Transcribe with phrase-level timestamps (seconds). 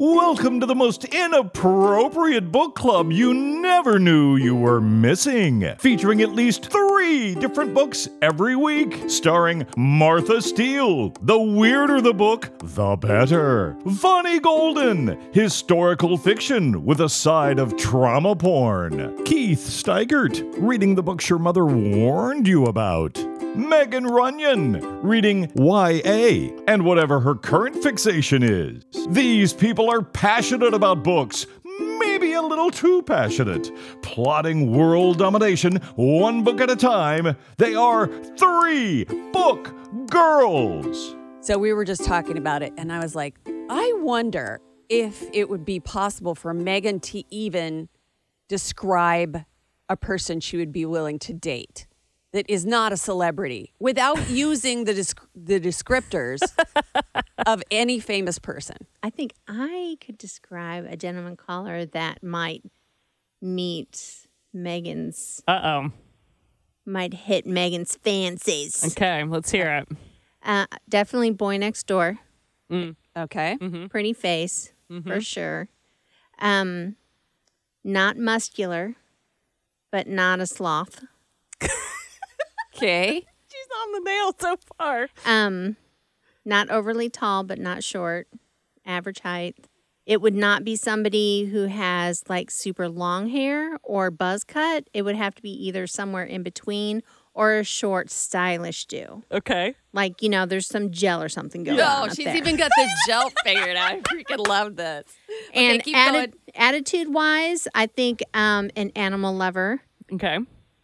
[0.00, 5.74] Welcome to the most inappropriate book club you never knew you were missing.
[5.80, 11.12] Featuring at least three different books every week, starring Martha Steele.
[11.22, 13.76] The weirder the book, the better.
[13.86, 19.24] Vonnie Golden, historical fiction with a side of trauma porn.
[19.24, 23.18] Keith Steigert, reading the books your mother warned you about.
[23.58, 28.84] Megan Runyon, reading YA and whatever her current fixation is.
[29.08, 31.44] These people are passionate about books,
[31.98, 33.72] maybe a little too passionate.
[34.00, 37.36] Plotting world domination one book at a time.
[37.56, 39.02] They are three
[39.32, 39.74] book
[40.06, 41.16] girls.
[41.40, 45.48] So we were just talking about it, and I was like, I wonder if it
[45.48, 47.88] would be possible for Megan to even
[48.46, 49.44] describe
[49.88, 51.87] a person she would be willing to date
[52.38, 56.40] that is not a celebrity without using the desc- the descriptors
[57.46, 58.76] of any famous person.
[59.02, 62.62] I think I could describe a gentleman caller that might
[63.42, 65.92] meet Megan's, Uh oh.
[66.86, 68.84] might hit Megan's fancies.
[68.92, 69.88] Okay, let's hear it.
[70.44, 72.18] Uh, definitely Boy Next Door.
[73.16, 73.56] Okay.
[73.90, 74.72] Pretty face,
[75.04, 75.68] for sure.
[76.38, 76.94] Um,
[77.82, 78.94] not muscular,
[79.90, 81.04] but not a sloth.
[82.78, 83.26] Okay.
[83.48, 85.08] She's on the nail so far.
[85.24, 85.76] Um,
[86.44, 88.28] not overly tall, but not short.
[88.86, 89.56] Average height.
[90.06, 94.88] It would not be somebody who has like super long hair or buzz cut.
[94.94, 97.02] It would have to be either somewhere in between
[97.34, 99.22] or a short, stylish do.
[99.30, 99.74] Okay.
[99.92, 102.08] Like, you know, there's some gel or something going on.
[102.08, 102.36] No, she's there.
[102.36, 103.92] even got the gel figured out.
[103.92, 105.04] I freaking love this.
[105.50, 109.80] Okay, and keep atti- attitude wise, I think um, an animal lover,
[110.12, 110.38] Okay.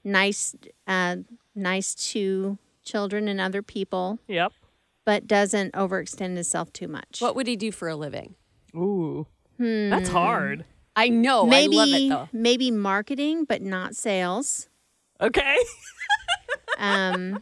[0.05, 0.55] nice,
[0.86, 1.17] uh,
[1.55, 4.53] nice to children and other people, Yep.
[5.05, 7.21] but doesn't overextend himself too much.
[7.21, 8.35] What would he do for a living?
[8.75, 9.27] Ooh.
[9.59, 10.65] That's hard.
[10.97, 11.47] I know.
[11.47, 12.29] maybe I love it though.
[12.33, 14.69] maybe marketing, but not sales.
[15.21, 15.57] Okay.
[16.79, 17.41] Um,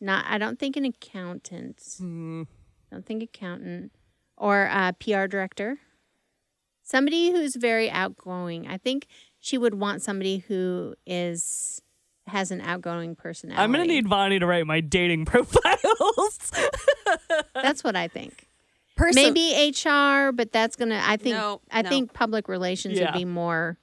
[0.00, 1.80] not I don't think an accountant.
[1.98, 2.42] Hmm.
[2.90, 3.92] Don't think accountant
[4.36, 5.78] or a PR director.
[6.82, 8.66] Somebody who's very outgoing.
[8.66, 9.06] I think
[9.38, 11.80] she would want somebody who is
[12.26, 13.62] has an outgoing personality.
[13.62, 16.50] I'm gonna need Vonnie to write my dating profiles.
[17.54, 18.48] That's what I think.
[18.96, 21.02] Person- Maybe HR, but that's gonna.
[21.04, 21.36] I think.
[21.36, 21.88] No, I no.
[21.90, 23.06] think public relations Yeah.
[23.12, 23.78] would be more.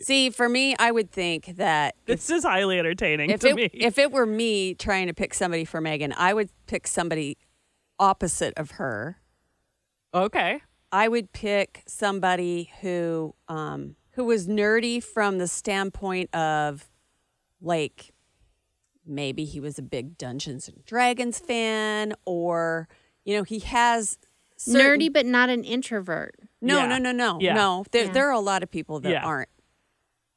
[0.00, 3.70] See, for me, I would think that this is highly entertaining if to it me.
[3.72, 7.36] if it were me trying to pick somebody for Megan, I would pick somebody
[8.00, 9.18] opposite of her.
[10.12, 10.60] okay.
[10.94, 16.90] I would pick somebody who um, who was nerdy from the standpoint of
[17.62, 18.12] like
[19.06, 22.88] maybe he was a big Dungeons and Dragons fan, or
[23.24, 24.18] you know he has
[24.56, 26.34] certain- nerdy, but not an introvert.
[26.60, 26.86] No, Yeah.
[26.86, 27.54] no, no, no, Yeah.
[27.54, 27.84] no.
[27.90, 28.12] There, Yeah.
[28.12, 29.24] there are a lot of people that Yeah.
[29.24, 29.48] aren't.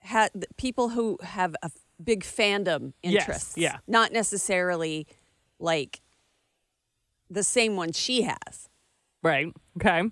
[0.06, 3.78] Ha- people who have a f- big fandom Yes, yeah.
[3.88, 5.08] Not necessarily
[5.60, 6.02] like
[7.30, 8.70] the same one she has,
[9.24, 9.48] Right.
[9.78, 10.04] Okay.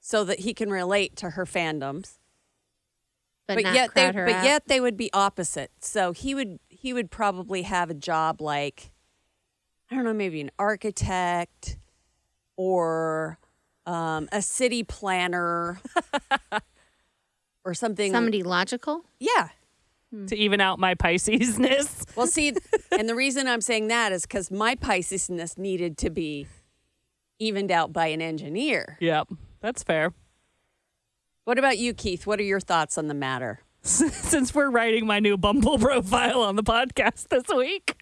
[0.00, 2.18] so that he can relate to her fandoms.
[3.48, 4.44] But, not yet, they, her but out.
[4.44, 5.70] yet they would be opposite.
[5.80, 8.90] So he would, he would probably have a job like,
[9.90, 11.78] I don't know, maybe an architect
[12.56, 13.38] or
[13.86, 15.80] um, a city planner
[17.64, 18.12] or something.
[18.12, 19.04] somebody logical.
[19.20, 19.50] Yeah.
[20.28, 22.04] To even out my Piscesness.
[22.16, 22.54] Well, see,
[22.98, 26.46] and the reason I'm saying that is because my Piscesness needed to be
[27.38, 28.96] evened out by an engineer.
[29.00, 29.28] Yep.
[29.60, 30.12] That's fair.
[31.46, 32.26] What about you, Keith?
[32.26, 33.60] What are your thoughts on the matter?
[33.82, 37.94] Since we're writing my new Bumble profile on the podcast this week.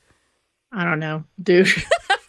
[0.73, 1.69] I don't know, dude.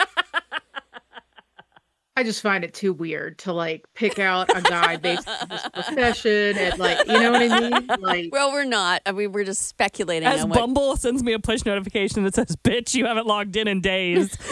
[2.18, 5.62] I just find it too weird to like pick out a guy based on his
[5.74, 7.88] profession and like you know what I mean?
[8.00, 9.02] Like Well, we're not.
[9.06, 10.60] I mean, we're just speculating As on what.
[10.60, 14.38] Bumble sends me a push notification that says, "Bitch, you haven't logged in in days."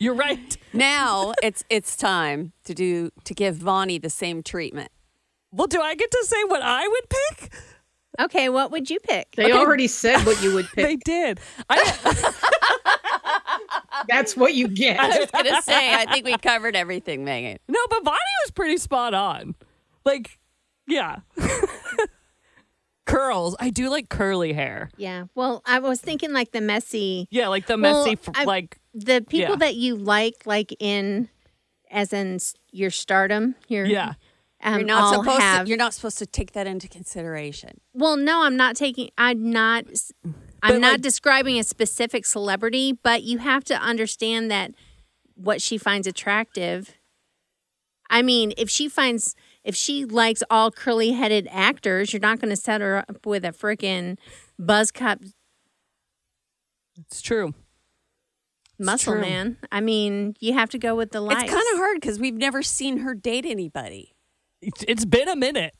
[0.00, 0.56] You're right.
[0.74, 4.90] now it's it's time to do to give Vonnie the same treatment.
[5.50, 7.52] Well, do I get to say what I would pick?
[8.20, 9.28] Okay, what would you pick?
[9.36, 10.84] they already said what you would pick.
[10.84, 11.40] They did.
[11.70, 11.78] I,
[14.08, 14.98] That's what you get.
[15.00, 17.58] I was gonna say, I think we covered everything, Megan.
[17.68, 19.54] no, but Vonnie was pretty spot on.
[20.04, 20.38] Like,
[20.86, 21.20] yeah.
[23.04, 23.56] Curls.
[23.58, 24.90] I do like curly hair.
[24.96, 25.24] Yeah.
[25.34, 28.78] Well, I was thinking like the messy, Yeah, like the Well, messy, f I- like
[28.94, 29.56] the people Yeah.
[29.56, 31.28] that you like, like in,
[31.90, 32.38] as in
[32.70, 33.56] your stardom.
[33.68, 34.14] Your yeah.
[34.62, 35.64] Um, You're not supposed have.
[35.64, 35.68] to.
[35.68, 37.80] You're not supposed to take that into consideration.
[37.92, 39.10] well, no, I'm not taking.
[39.18, 39.84] I'm not.
[40.62, 44.72] S- I'm But, not like- describing a specific celebrity, but you have to understand that
[45.34, 46.94] what she finds attractive
[48.10, 52.50] I mean, if she finds if she likes all curly headed actors, you're not going
[52.50, 54.18] to set her up with a freaking
[54.58, 55.18] buzz cut
[56.98, 57.54] It's true.
[58.78, 59.22] muscle true.
[59.22, 59.56] man.
[59.70, 61.44] I mean, you have to go with the lights.
[61.44, 64.14] It's kind of hard because we've never seen her date anybody,
[64.60, 65.72] It's, it's been a minute.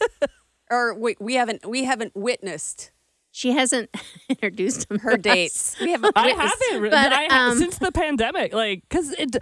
[0.70, 2.90] or we, we haven't we haven't witnessed
[3.36, 3.90] She hasn't
[4.30, 5.76] introduced him her dates.
[5.78, 6.14] We haven't.
[6.16, 6.90] I haven't.
[6.90, 9.36] But, I ha- um, since the pandemic, like, because it,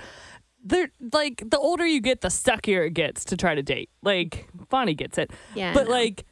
[0.64, 3.90] they're like the older you get, the stuckier it gets to try to date.
[4.02, 5.30] Like, Vonnie gets it.
[5.54, 5.92] Yeah, but know.
[5.92, 6.24] like,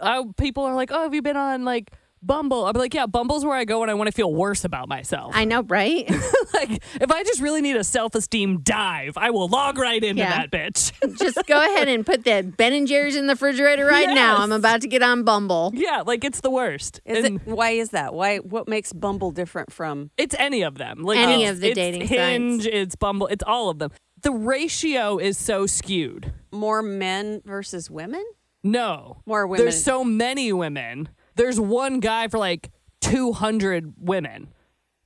[0.00, 1.92] I, people are like, "Oh, have you been on like
[2.22, 4.88] Bumble?" I'm like, "Yeah, Bumble's where I go when I want to feel worse about
[4.88, 6.08] myself." I know, right?
[6.54, 10.20] like, if I just really need a self esteem dive, I will log right into
[10.22, 10.46] Yeah.
[10.46, 10.92] that bitch.
[11.18, 14.34] Just go ahead and put that Ben and Jerry's in the refrigerator right now.
[14.34, 14.40] Yes.
[14.40, 15.72] I'm about to get on Bumble.
[15.74, 17.00] yeah, like it's the worst.
[17.04, 17.46] Is And it?
[17.46, 18.14] Why is that?
[18.14, 18.38] Why?
[18.38, 20.10] What makes Bumble different from?
[20.16, 21.02] It's any of them.
[21.02, 22.74] Like Any it's- of the it's dating Hinge, sites.
[22.74, 23.90] it's Bumble, it's all of them.
[24.22, 26.32] The ratio is so skewed.
[26.52, 28.24] More men versus women?
[28.62, 29.22] No.
[29.26, 29.64] More women.
[29.64, 31.08] There's so many women.
[31.34, 32.70] There's one guy for like
[33.00, 34.48] 200 women.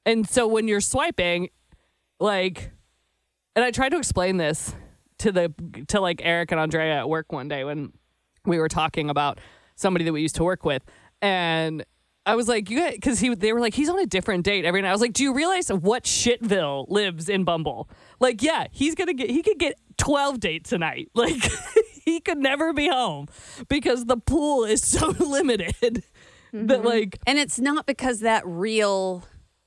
[0.04, 1.48] And so when you're swiping,
[2.20, 2.70] like,
[3.54, 4.74] and I tried to explain this
[5.18, 5.52] to the,
[5.88, 7.92] to like Eric and Andrea at work one day when
[8.44, 9.40] we were talking about
[9.74, 10.82] somebody that we used to work with.
[11.22, 11.84] And
[12.26, 14.82] I was like, you because he, they were like, he's on a different date every
[14.82, 14.88] night.
[14.88, 17.88] I was like, do you realize what shitville lives in Bumble?
[18.18, 21.08] Like, yeah, he's gonna get, he could get 12 dates a night.
[21.14, 21.42] Like,
[22.04, 23.26] he could never be home
[23.68, 26.04] because the pool is so limited
[26.56, 26.86] that, mm-hmm.
[26.86, 29.24] like, And it's not because that real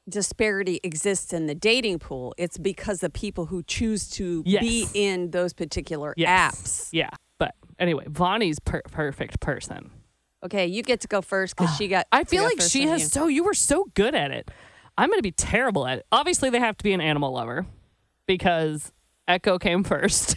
[0.09, 2.33] disparity exists in the dating pool.
[2.37, 6.55] It's because the people who choose to be in those particular yes.
[6.55, 6.89] apps.
[6.91, 7.11] Yeah.
[7.37, 9.91] But anyway, Vonnie's per- perfect person.
[10.43, 12.07] Okay, you get to go first because she got.
[12.11, 13.07] I feel go like she has you.
[13.07, 14.49] so you were so good at it.
[14.97, 16.05] I'm going to be terrible at it.
[16.11, 17.65] Obviously, they have to be an animal lover
[18.25, 18.91] because
[19.27, 20.35] Echo came first.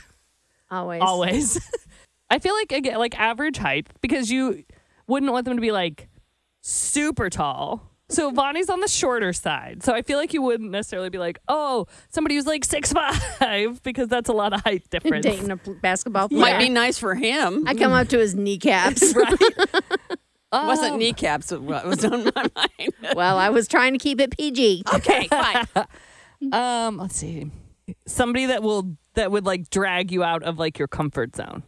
[0.71, 1.03] Always.
[1.05, 1.71] always.
[2.31, 4.65] I feel like again, like average height because you
[5.07, 6.09] wouldn't want them to be like
[6.63, 7.93] super tall.
[8.09, 9.83] So Vonnie's on the shorter side.
[9.83, 12.93] So I feel like you wouldn't necessarily be like, oh, somebody who's like six
[13.41, 15.25] five because that's a lot of height difference.
[15.25, 16.41] Dating a basketball player.
[16.41, 17.65] Might be nice for him.
[17.67, 19.15] I come up to his kneecaps.
[19.17, 19.33] right?
[20.53, 22.93] wasn't Um, kneecaps what was on my mind.
[23.15, 24.85] well, I was trying to keep it PG.
[24.95, 25.67] okay, fine.
[26.53, 27.51] Um, let's see.
[28.07, 31.63] Somebody that will that would like drag you out of like your comfort zone.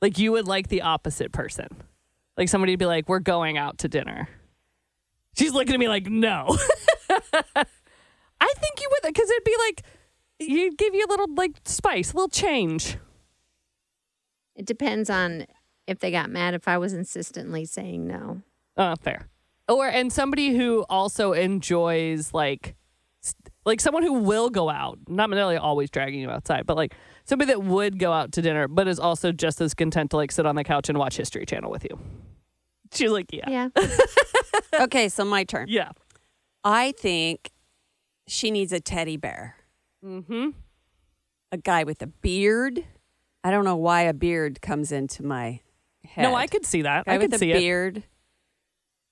[0.00, 1.66] Like you would like the opposite person.
[2.36, 4.28] Like somebody would be like, "We're going out to dinner."
[5.38, 6.46] She's looking at me like, "No."
[8.40, 9.82] I think you would because it'd be like
[10.38, 12.96] you'd give you a little like spice, a little change.
[14.54, 15.46] It depends on
[15.86, 18.42] if they got mad if I was insistently saying no.
[18.76, 19.28] Uh, fair.
[19.68, 22.76] Or and somebody who also enjoys like
[23.20, 26.94] st- like someone who will go out, not necessarily always dragging you outside, but like
[27.24, 30.32] somebody that would go out to dinner, but is also just as content to like
[30.32, 31.98] sit on the couch and watch History Channel with you.
[32.94, 33.68] She's like, yeah, Yeah.
[34.80, 35.66] Okay, so my turn.
[35.68, 35.90] yeah.
[36.64, 37.50] I think
[38.26, 39.56] she needs a teddy bear.
[40.04, 40.50] Mm-hmm.
[41.52, 42.84] A guy with a beard.
[43.42, 45.60] I don't know why a beard comes into my
[46.04, 46.22] head.
[46.22, 47.06] No, I could see that.
[47.06, 47.58] guy I could with a see it.
[47.58, 48.02] beard.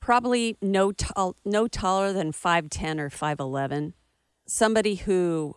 [0.01, 3.95] Probably no tall, no taller than five ten or five eleven.
[4.47, 5.57] Somebody who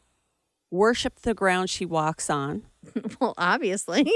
[0.71, 2.63] worshipped the ground she walks on.
[3.19, 4.11] well, obviously.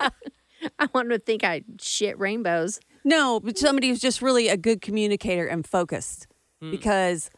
[0.00, 2.80] I want to think I shit rainbows.
[3.06, 6.26] No, but somebody who's just really a good communicator and focused.
[6.60, 6.72] Hmm.
[6.72, 7.30] Because,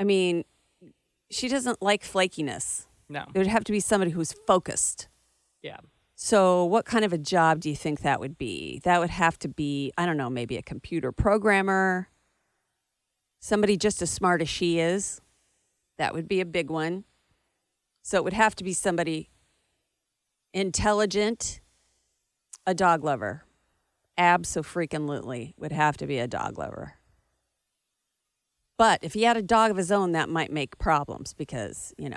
[0.00, 0.44] I mean,
[1.30, 2.86] she doesn't like flakiness.
[3.08, 5.08] No, It would have to be somebody who's focused.
[5.62, 5.78] yeah.
[6.16, 8.80] So, what kind of a job do you think that would be?
[8.84, 12.08] That would have to be, I don't know, maybe a computer programmer,
[13.40, 15.20] somebody just as smart as she is.
[15.98, 17.04] That would be a big one.
[18.02, 19.28] So, it would have to be somebody
[20.52, 21.60] intelligent,
[22.66, 23.44] a dog lover.
[24.16, 26.94] Absolutely would have to be a dog lover.
[28.76, 32.08] But if he had a dog of his own, that might make problems because, you
[32.10, 32.16] know,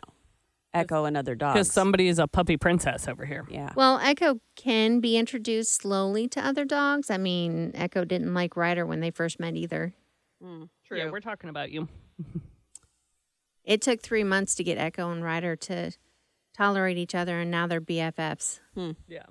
[0.74, 1.54] Echo and other dogs.
[1.54, 3.46] Because somebody is a puppy princess over here.
[3.50, 3.72] yeah.
[3.76, 7.10] Well, Echo can be introduced slowly to other dogs.
[7.10, 9.94] I mean, Echo didn't like Ryder when they first met either.
[10.44, 10.98] Mm, true.
[10.98, 11.88] Yeah, we're talking about you.
[13.64, 15.92] It took three months to get Echo and Ryder to
[16.56, 18.62] tolerate each other, and now they're BFFs.
[18.74, 18.92] Hmm.
[19.10, 19.26] Yeah.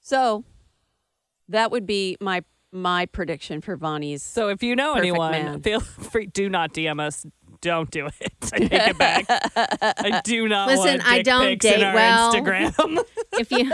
[0.00, 0.44] So
[1.50, 2.42] that would be my
[2.72, 4.22] my prediction for Vonnie's.
[4.22, 5.60] So if you know anyone, man.
[5.60, 5.80] feel
[6.10, 6.26] free.
[6.26, 7.26] Do not DM us.
[7.60, 8.32] Don't do it.
[8.52, 9.26] I take it back.
[9.28, 10.68] I do not.
[10.68, 12.32] Listen, want I don't pics in date our well.
[12.32, 13.04] Instagram.
[13.38, 13.72] If you,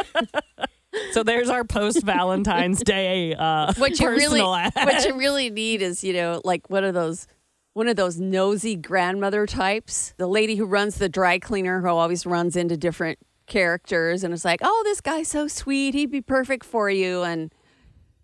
[1.13, 4.73] so there's our post Valentine's Day uh, what you really ad.
[4.75, 7.27] what you really need is you know like one of those
[7.73, 10.15] one of those nosy grandmother types.
[10.19, 14.45] The lady who runs the dry cleaner who always runs into different characters and is
[14.45, 15.95] like, "Oh, this guy's so sweet.
[15.95, 17.53] He'd be perfect for you and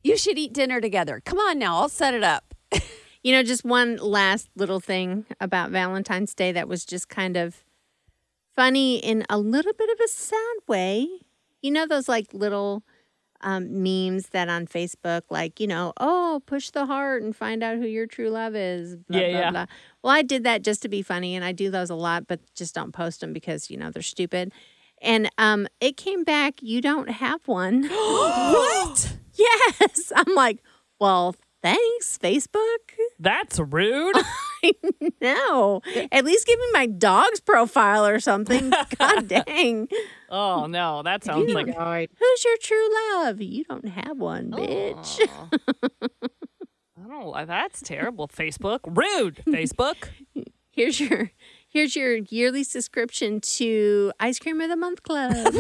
[0.03, 1.21] you should eat dinner together.
[1.25, 2.55] Come on now, I'll set it up."
[3.25, 7.63] You know, just one last little thing about Valentine's Day that was just kind of
[8.57, 11.07] funny in a little bit of a sad way.
[11.61, 12.83] You know, those like little
[13.41, 17.77] um, memes that on Facebook, like, you know, oh, push the heart and find out
[17.79, 18.97] who your true love is.
[18.97, 19.51] Blah, Yeah, blah, yeah.
[19.53, 19.67] blah.
[20.03, 22.41] Well, I did that just to be funny, and I do those a lot, but
[22.57, 24.53] just don't post them because, you know, they're stupid.
[25.01, 27.85] And um, it came back, you don't have one.
[27.89, 29.17] what?
[29.35, 30.13] Yes.
[30.17, 30.63] I'm like,
[31.01, 32.79] well, thanks, Facebook.
[33.19, 34.17] That's rude.
[35.21, 35.81] No,
[36.13, 38.71] at least give me my dog's profile or something.
[38.99, 39.89] God dang.
[40.31, 42.11] oh no, that sounds like Died.
[42.17, 43.41] Who's your true love?
[43.41, 45.21] You don't have one, bitch.
[45.29, 45.49] Aw.
[45.93, 47.27] I don't.
[47.27, 48.29] like- That's terrible.
[48.29, 49.43] Facebook, rude.
[49.49, 50.09] Facebook.
[50.71, 51.33] Here's your
[51.73, 55.33] here's your yearly subscription to Ice Cream of the Month Club.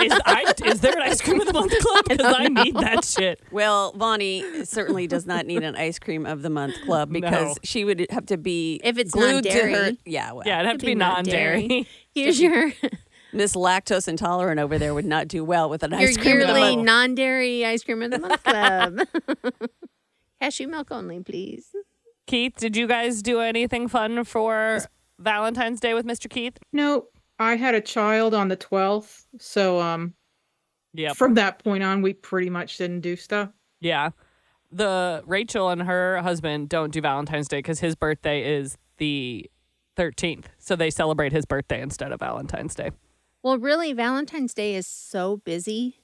[0.00, 2.04] Is, I, is there an ice cream of the month club?
[2.08, 3.40] Because I, need that shit.
[3.50, 7.54] Well, Vonnie certainly does not need an ice cream of the month club because No.
[7.64, 9.70] she would have to be If it's glued to her.
[9.70, 9.98] non-dairy.
[10.06, 11.60] Yeah, well, Yeah, it'd have to be be non-dairy.
[11.62, 11.88] non-dairy.
[12.14, 12.72] Here's your
[13.32, 16.46] Miss Lactose Intolerant over there would not do well with an your ice cream of
[16.48, 16.86] the yearly month.
[16.86, 19.00] non-dairy Ice Cream of the Month Club.
[20.40, 21.66] Cashew milk only, please.
[22.26, 24.80] Keith, did you guys do anything fun for
[25.18, 26.28] Valentine's Day with Mr.
[26.30, 26.58] Keith?
[26.72, 27.06] No,
[27.38, 29.26] I had a child on the 12th.
[29.38, 30.14] So um
[30.94, 31.12] yeah.
[31.12, 33.50] from that point on we pretty much didn't do stuff.
[33.80, 34.10] Yeah.
[34.70, 39.50] The Rachel and her husband don't do Valentine's Day because his birthday is the
[39.96, 40.46] 13th.
[40.58, 42.90] So they celebrate his birthday instead of Valentine's Day.
[43.42, 46.00] Well, really, Valentine's Day is so busy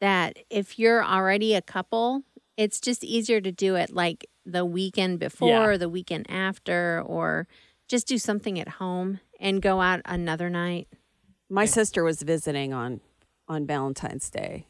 [0.00, 2.22] that if you're already a couple,
[2.56, 5.64] it's just easier to do it like the weekend before Yeah.
[5.64, 7.46] or the weekend after, or
[7.92, 10.88] just do something at home and go out another night.
[11.50, 13.00] My sister was visiting on
[13.48, 14.66] on Valentine's Day,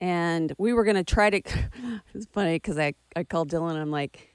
[0.00, 1.40] and we were gonna try to.
[2.14, 3.70] It's funny because I I called Dylan.
[3.72, 4.34] And I'm like,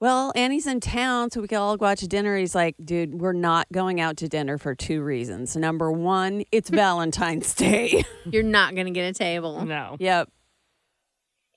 [0.00, 3.14] "Well, Annie's in town, so we can all go out to dinner." He's like, "Dude,
[3.20, 5.54] we're not going out to dinner for two reasons.
[5.56, 8.04] Number one, it's Valentine's Day.
[8.24, 9.64] You're not going to get a table.
[9.64, 9.96] No.
[10.00, 10.28] yep,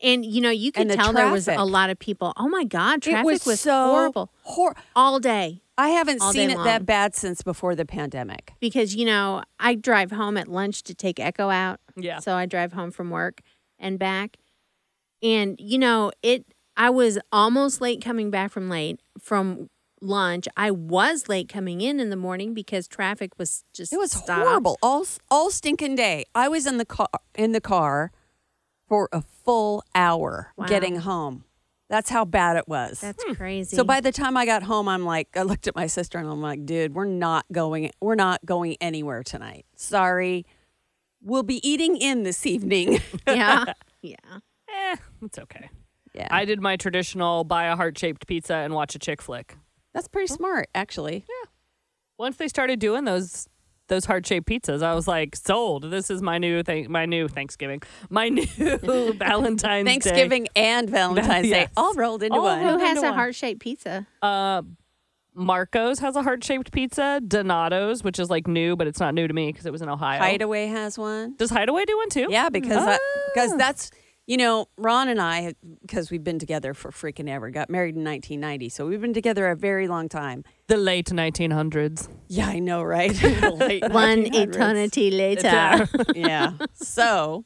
[0.01, 1.71] And, you know, you And could the tell there was a traffic.
[1.71, 2.33] lot of people.
[2.37, 5.62] Oh my God, traffic it was, so horrible Hor- all day.
[5.77, 6.65] I haven't All seen day it long.
[6.65, 8.53] that bad since before the pandemic.
[8.59, 11.79] because you know I drive home at lunch to take Echo out.
[11.95, 12.19] Yeah.
[12.19, 13.41] So I drive home from work
[13.79, 14.37] and back,
[15.21, 16.45] and you know it.
[16.75, 19.69] I was almost late coming back from late from
[20.01, 20.47] lunch.
[20.57, 24.41] I was late coming in in the morning because traffic was just It was stopped.
[24.47, 26.25] horrible all all stinking day.
[26.35, 28.11] I was in the car in the car
[28.87, 30.65] for a full hour Wow.
[30.67, 31.45] getting home.
[31.93, 33.01] That's how bad it was.
[33.01, 33.75] That's crazy.
[33.75, 36.27] so by the time I got home, I'm like, I looked at my sister and
[36.27, 39.67] I'm like, dude, we're not going, we're not going anywhere tonight.
[39.75, 40.43] Sorry,
[41.21, 42.99] we'll be eating in this evening.
[43.27, 43.65] yeah,
[44.01, 44.15] yeah.
[44.67, 45.69] Eh, it's okay.
[46.15, 49.55] yeah, I did my traditional buy a heart shaped pizza and watch a chick flick.
[49.93, 51.25] that's pretty smart, actually.
[51.29, 51.49] Yeah.
[52.17, 53.47] Once they started doing those
[53.89, 55.89] those heart shaped pizzas, I was like, sold.
[55.91, 57.81] This is my new thing my new Thanksgiving.
[58.09, 58.45] My new
[59.13, 59.91] Valentine's Day.
[59.91, 62.61] Thanksgiving and Valentine's Day all rolled into All one.
[62.61, 64.07] Who has a heart shaped pizza?
[64.21, 64.61] Uh,
[65.35, 67.19] Marco's has a heart shaped pizza.
[67.27, 69.89] Donato's, which is like new, but it's not new to me because it was in
[69.89, 70.19] Ohio.
[70.19, 71.35] Hideaway has one.
[71.37, 72.27] Does Hideaway do one too?
[72.29, 72.97] Yeah, because
[73.33, 73.57] because Ah.
[73.57, 73.91] that's
[74.25, 77.49] you know Ron and I because we've been together for freaking ever.
[77.49, 80.43] Got married in 1990, so we've been together a very long time.
[80.67, 82.09] The late 1900s.
[82.27, 83.11] Yeah, I know, right?
[83.23, 84.35] Late One 1900s.
[84.35, 85.87] eternity later.
[86.15, 86.53] yeah.
[86.73, 87.45] So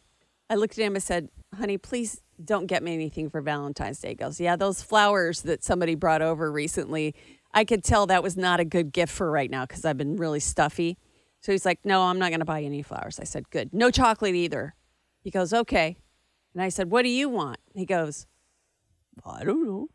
[0.50, 4.10] I looked at him and said, "Honey, please don't get me anything for Valentine's Day."
[4.10, 7.16] He goes, "Yeah, those flowers that somebody brought over recently.
[7.54, 10.16] I could tell that was not a good gift for right now because I've been
[10.18, 10.98] really stuffy."
[11.42, 13.74] So he's like, "No, I'm not going to buy any flowers." I said, "Good.
[13.74, 14.76] No chocolate either."
[15.24, 15.98] He goes, "Okay."
[16.58, 18.26] And I said, "What do you want?" He goes,
[19.24, 19.90] "I don't know."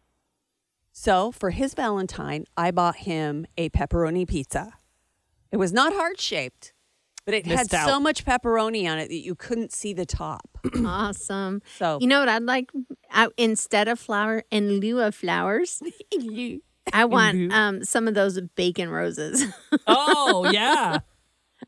[0.93, 4.75] So for his Valentine, I bought him a pepperoni pizza.
[5.51, 6.73] It was not heart shaped,
[7.25, 10.57] but it Missed had so much pepperoni on it that you couldn't see the top.
[10.87, 11.63] awesome.
[11.79, 12.71] So You know what I'd like?
[13.11, 15.83] I, instead of flower, in lieu of flowers,
[16.93, 19.45] I want um, some of those bacon roses.
[19.89, 21.01] Oh, yeah.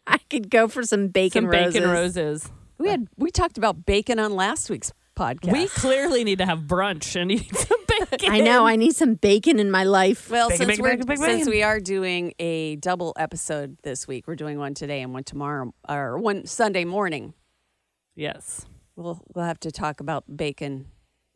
[0.07, 1.75] I could go for some bacon Some roses.
[1.75, 2.51] bacon roses.
[2.85, 5.53] We had we talked about bacon on last week's podcast.
[5.53, 7.79] We clearly need to have brunch and eat some
[8.11, 8.31] bacon.
[8.31, 8.67] I know.
[8.67, 10.31] I need some bacon in my life.
[10.31, 11.51] well, Bacon, since bacon, we're bacon, bacon, since bacon.
[11.51, 15.73] we are doing a double episode this week, we're doing one today and one tomorrow,
[15.89, 17.33] or one Sunday morning.
[18.15, 18.67] Yes.
[18.97, 20.87] We'll we'll have to talk about bacon,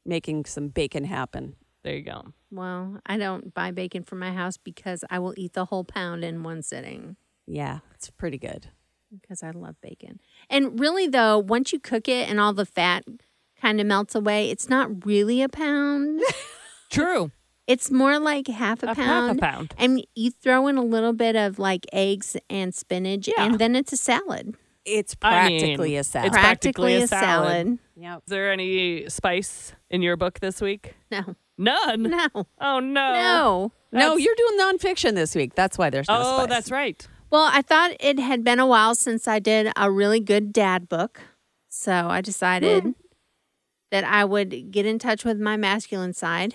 [0.04, 2.34] making some bacon happen There you go.
[2.50, 6.24] Well, I don't buy bacon for my house because I will eat the whole pound
[6.24, 8.68] in one sitting Yeah, it's pretty good.
[9.12, 10.20] Because I love bacon.
[10.50, 13.04] And really, though, once you cook it and all the fat
[13.60, 16.20] kind of melts away, it's not really a pound.
[16.90, 17.30] True.
[17.66, 19.40] it's more like half a, A half a pound.
[19.40, 19.74] pound.
[19.78, 23.44] And you throw in a little bit of like eggs and spinach, Yeah.
[23.44, 24.54] and then it's a salad.
[24.84, 26.28] It's I mean, practically a salad.
[26.28, 27.78] it's practically a salad.
[27.96, 28.18] Yep.
[28.26, 30.94] Is there any spice in your book this week?
[31.10, 32.02] No, None.
[32.04, 32.28] no,
[32.60, 32.80] Oh no.
[32.80, 33.72] no.
[33.90, 35.54] No, you're doing nonfiction this week.
[35.54, 36.26] That's why there's no spice.
[36.26, 36.48] Oh, spice.
[36.48, 37.08] that's right.
[37.30, 40.88] Well, I thought it had been a while since I did a really good dad
[40.88, 41.20] book.
[41.68, 42.90] So I decided hmm.
[43.90, 46.54] that I would get in touch with my masculine side.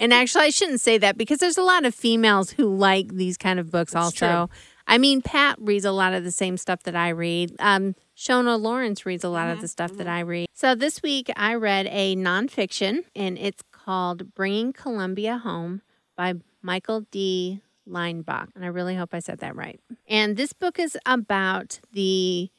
[0.00, 3.36] and actually, I shouldn't say that because there's a lot of females who like these
[3.36, 4.48] kind of books also.
[4.86, 7.54] I mean, Pat reads a lot of the same stuff that I read.
[7.58, 9.68] Um, Shona Lawrence reads a lot of the mm-hmm.
[9.68, 10.16] stuff that mm-hmm.
[10.16, 10.48] I read.
[10.52, 15.82] So this week I read a nonfiction, and it's called Bringing Columbia Home
[16.16, 17.60] by Michael D.
[17.86, 18.48] Leinbach.
[18.54, 19.80] And I really hope I said that right.
[20.08, 22.50] And this book is about the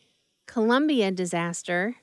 [0.47, 1.95] Columbia disaster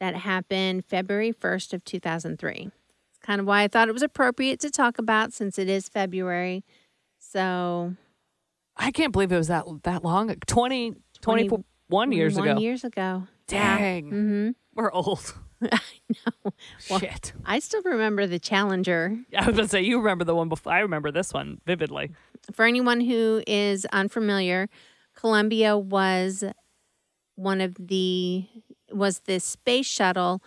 [0.00, 2.52] that happened February 1st of 2003.
[2.52, 5.88] It's kind of why I thought it was appropriate to talk about since it is
[5.88, 6.64] February.
[7.18, 7.94] So
[8.76, 10.34] I can't believe it was that that long.
[10.46, 12.60] 20, 21 years one ago.
[12.60, 13.26] years ago.
[13.46, 14.08] Dang.
[14.10, 15.34] hmm We're old.
[15.62, 15.78] I
[16.10, 16.52] know.
[16.90, 17.32] Well, Shit.
[17.44, 19.18] I still remember the Challenger.
[19.36, 20.72] I was going to say, you remember the one before.
[20.72, 22.10] I remember this one vividly.
[22.52, 24.68] For anyone who is unfamiliar,
[25.14, 26.44] Columbia was
[27.36, 28.46] one of the
[28.92, 30.42] was the space shuttle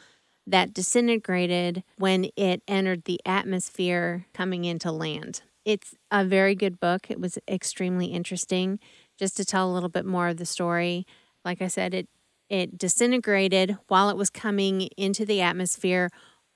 [0.45, 5.41] that disintegrated when it entered the atmosphere coming into land.
[5.65, 7.09] It's a very good book.
[7.09, 8.79] It was extremely interesting.
[9.17, 11.05] Just to tell a little bit more of the story,
[11.43, 12.07] like I said, it
[12.49, 16.09] it disintegrated while it was coming into the atmosphere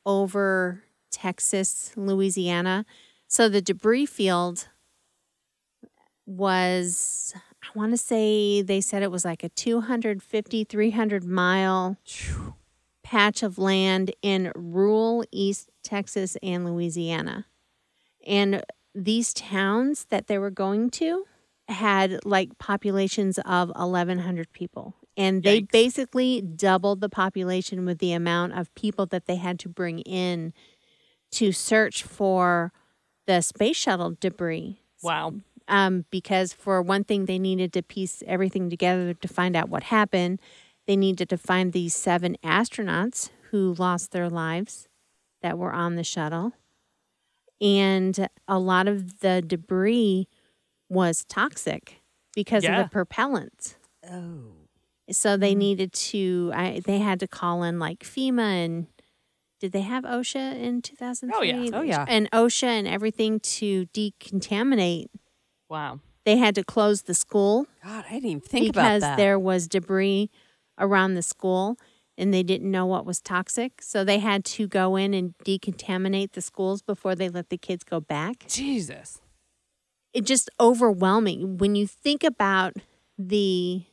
[0.06, 2.86] over Texas, Louisiana.
[3.28, 4.68] So the debris field
[6.26, 7.34] was
[7.64, 11.98] I want to say they said it was like a 250 300 mile
[13.04, 17.46] patch of land in rural East Texas and Louisiana.
[18.26, 18.64] And
[18.96, 21.26] these towns that they were going to
[21.68, 24.96] had like populations of 1100 people.
[25.18, 25.72] And they Yikes.
[25.72, 30.54] basically doubled the population with the amount of people that they had to bring in
[31.34, 32.72] to search for
[33.28, 35.34] the space shuttle debris Wow.
[35.68, 39.84] um, because for one thing, they needed to piece everything together to find out what
[39.84, 40.40] happened.
[40.88, 44.88] They needed to find these seven astronauts who lost their lives
[45.42, 46.54] that were on the shuttle.
[47.60, 50.28] And a lot of the debris
[50.90, 52.02] was toxic
[52.34, 52.80] because Yeah.
[52.82, 53.78] of the propellant.
[54.10, 54.54] Oh.
[55.16, 55.60] So they mm-hmm.
[55.60, 58.88] needed to, I, they had to call in like FEMA and
[59.60, 61.38] did they have OSHA in 2003?
[61.38, 61.78] Oh, yeah.
[61.78, 62.06] Oh, yeah.
[62.08, 65.08] And OSHA and everything to decontaminate
[65.70, 66.00] Wow.
[66.26, 69.00] they had to close the school God, I didn't even think about that.
[69.00, 70.30] because there was debris
[70.78, 71.78] around the school
[72.18, 73.82] and they didn't know what was toxic.
[73.82, 77.84] So they had to go in and decontaminate the schools before they let the kids
[77.84, 78.46] go back.
[78.48, 79.22] Jesus.
[80.14, 82.74] It just overwhelming when you think about
[83.18, 83.84] the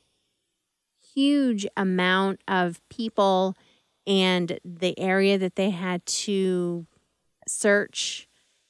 [1.18, 3.56] huge amount of people
[4.06, 6.86] and the area that they had to
[7.48, 8.28] search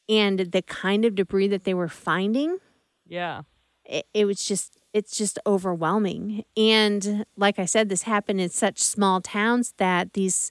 [0.08, 2.56] and the kind of debris that they were finding.
[3.06, 3.42] Yeah.
[3.84, 6.44] it, it was just it's just overwhelming.
[6.56, 10.50] And like i said this happened in such small towns that these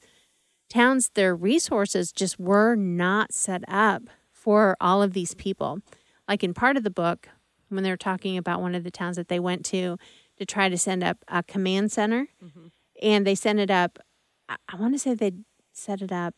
[0.70, 5.80] towns their resources just were not set up for all of these people.
[6.28, 7.30] Like in part of the book
[7.70, 9.98] when they were talking about one of the towns that they went to
[10.38, 12.28] to try to send up a command center.
[12.44, 12.68] Mm-hmm.
[13.02, 14.00] And they sent it up
[14.50, 15.34] i, I want to say they
[15.74, 16.36] set it up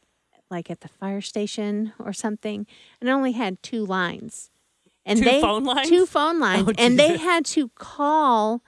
[0.49, 2.65] like at the fire station or something.
[2.99, 4.49] And it only had two lines.
[5.05, 5.89] And Two they phone lines?
[5.89, 6.67] two phone lines.
[6.67, 8.61] Oh, and they had to call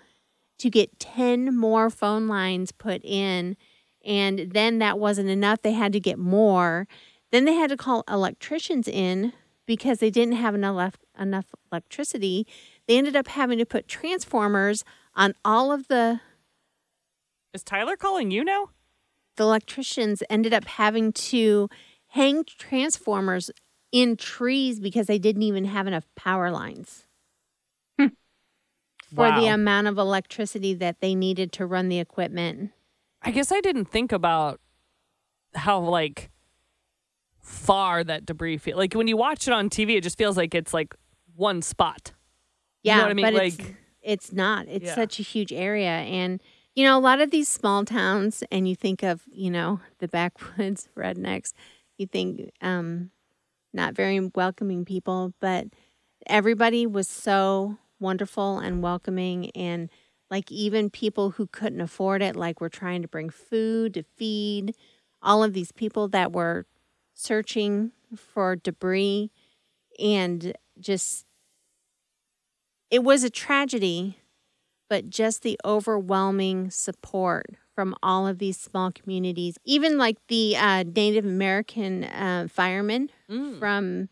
[0.59, 3.57] to get 10 more phone lines put in.
[4.05, 5.61] And then that wasn't enough.
[5.61, 6.87] They had to get more.
[7.31, 9.33] Then they had to call electricians in
[9.65, 12.47] because they didn't have enough enough electricity.
[12.87, 14.83] They ended up having to put transformers
[15.15, 16.19] on all of the
[17.53, 18.69] Is Tyler calling you now?
[19.37, 21.69] the electricians ended up having to
[22.07, 23.49] hang transformers
[23.91, 27.07] in trees because they didn't even have enough power lines
[27.97, 28.07] hmm.
[29.13, 29.53] for the Wow.
[29.53, 32.71] amount of electricity that they needed to run the equipment.
[33.21, 34.59] I guess I didn't think about
[35.55, 36.29] how like
[37.39, 38.77] far that debris feel.
[38.77, 40.93] Like when you watch it on TV, it just feels like it's like
[41.35, 42.11] one spot.
[42.83, 43.25] You Yeah, know what I mean?
[43.25, 44.67] but Like- it's not.
[44.67, 44.95] It's Yeah.
[44.95, 46.41] such a huge area and
[46.73, 50.07] you know, a lot of these small towns and you think of, you know, the
[50.07, 51.51] backwoods rednecks,
[51.97, 53.11] You think um,
[53.73, 55.67] not very welcoming people, but
[56.27, 59.89] everybody was so wonderful and welcoming and
[60.29, 64.73] like even people who couldn't afford it like were trying to bring food to feed
[65.21, 66.65] all of these people that were
[67.13, 69.29] searching for debris
[69.99, 71.25] and just
[72.91, 74.17] it was a tragedy
[74.89, 80.83] but just the overwhelming support from all of these small communities even like the uh,
[80.83, 83.59] native american uh, firemen Mm.
[83.59, 84.09] from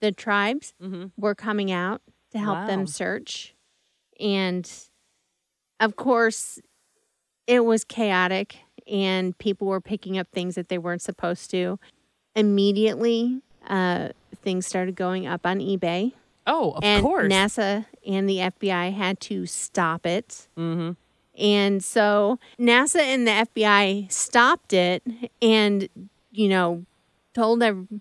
[0.00, 1.10] the tribes Mhm.
[1.16, 2.66] were coming out to help Wow.
[2.66, 3.54] them search
[4.20, 4.70] and
[5.80, 6.58] of course
[7.46, 11.78] it was chaotic and people were picking up things that they weren't supposed to
[12.36, 14.10] immediately uh,
[14.42, 16.12] things started going up on ebay
[16.46, 17.32] Oh, of and course.
[17.32, 20.92] nasa and the fbi had to stop it mm-hmm.
[21.38, 25.02] and so nasa and the fbi stopped it
[25.42, 25.88] and
[26.32, 26.84] you know
[27.34, 28.00] told them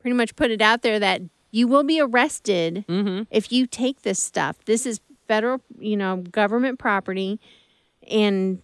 [0.00, 3.22] pretty much put it out there that you will be arrested Mm-hmm.
[3.30, 4.56] if you take this stuff.
[4.66, 7.40] This is federal, you know, government property
[8.08, 8.60] and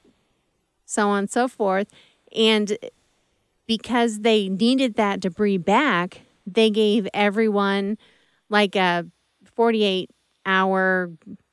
[0.85, 1.89] so on and so forth.
[2.37, 2.77] And
[3.67, 7.97] because they needed that debris back, they gave everyone
[8.53, 9.05] like a
[9.57, 10.11] 48
[10.47, 11.11] hour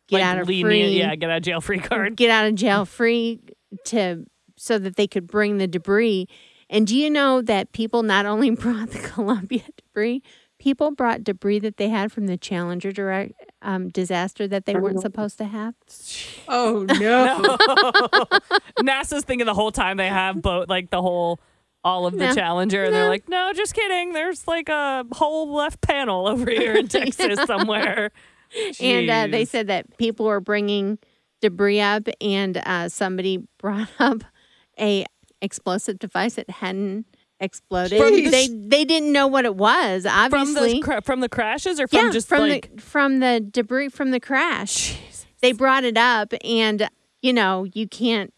[0.08, 2.16] get like out of lenient, free yeah, get out of jail free card.
[2.16, 3.40] get out of jail free
[3.86, 4.26] to
[4.58, 6.28] so that they could bring the debris.
[6.70, 10.22] And do you know that people not only brought the Columbia debris,
[10.60, 15.02] people brought debris that they had from the Challenger direct um, disaster that they weren't
[15.02, 15.74] supposed to have.
[16.48, 17.58] Oh no.
[18.84, 21.40] NASA's thinking the whole time they have boat like the whole
[21.84, 22.34] all of the No.
[22.36, 24.14] Challenger, and they're like, no, just kidding.
[24.14, 28.12] There's like a whole left panel over here in Texas somewhere.
[28.82, 30.98] And uh, they said that people were bringing
[31.42, 34.24] debris up, and uh, somebody brought up
[34.80, 35.06] a
[35.42, 37.06] explosive device that hadn't
[37.40, 38.02] exploded.
[38.02, 40.04] From the- they they didn't know what it was.
[40.04, 43.20] from Obviously, the cra- from the crashes or from yeah, just from like the from
[43.20, 44.98] the debris from the crash.
[45.42, 46.90] They brought it up, and
[47.22, 48.34] you know you can't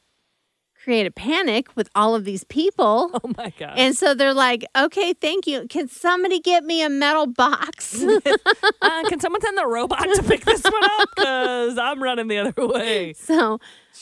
[0.84, 3.12] create a panic with all of these people.
[3.24, 3.74] oh my god.
[3.78, 5.68] And so they're like, okay, thank you.
[5.68, 8.04] Can somebody get me a metal box?
[8.82, 11.10] uh, can someone send the robot to pick this one up?
[11.16, 13.14] Because I'm running the other way.
[13.14, 13.60] so,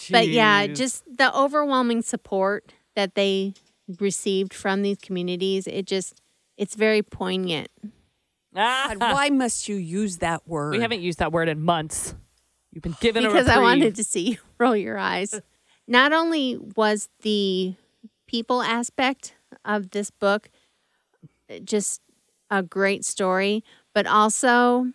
[0.10, 3.54] but yeah, just the overwhelming support that they
[4.00, 6.22] received from these communities, it just,
[6.58, 7.70] it's very poignant.
[8.56, 10.72] Ah, God, why must you use that word?
[10.72, 12.16] we haven't used that word in months.
[12.72, 15.40] You've been given a roll because I wanted to see you roll your eyes.
[15.90, 17.74] Not only was the
[18.28, 19.34] people aspect
[19.66, 20.52] of this book
[21.50, 22.00] uh, just
[22.52, 23.64] a great story,
[23.96, 24.94] but also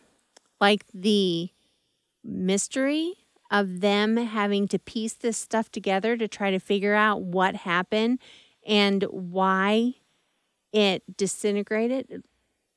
[0.61, 1.51] like the
[2.23, 3.15] mystery
[3.51, 8.21] of them having to piece this stuff together to try to figure out what happened
[8.65, 9.95] and why
[10.73, 12.23] it disintegrated,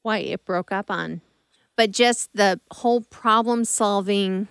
[0.01, 1.21] why it broke up on.
[1.75, 4.47] But just the whole problem solving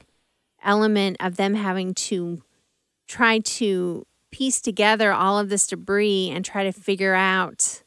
[0.62, 2.42] element of them having to
[3.06, 7.82] try to piece together all of this debris and try to figure out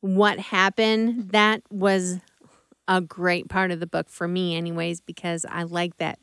[0.00, 1.30] what happened.
[1.30, 2.18] That was
[2.88, 6.18] a great part of the book for me anyways because i like that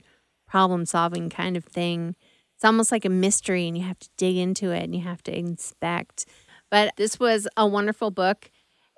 [0.47, 2.15] problem solving kind of thing.
[2.56, 5.21] It's almost like a mystery and you have to dig into it and you have
[5.23, 6.26] to inspect.
[6.69, 8.50] But this was a wonderful book.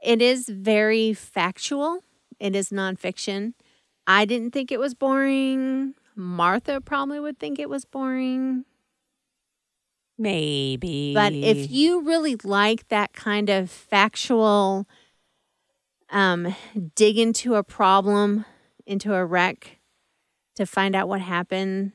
[0.02, 2.00] It is very factual.
[2.40, 3.54] It is nonfiction.
[4.08, 5.94] I didn't think it was boring.
[6.16, 8.66] Martha probably would think it was boring
[10.22, 11.14] Maybe.
[11.14, 14.86] but if you really like that kind of factual,
[16.10, 16.54] um,
[16.96, 18.44] dig into a problem,
[18.86, 19.80] into a wreck
[20.58, 21.94] to find out what happened,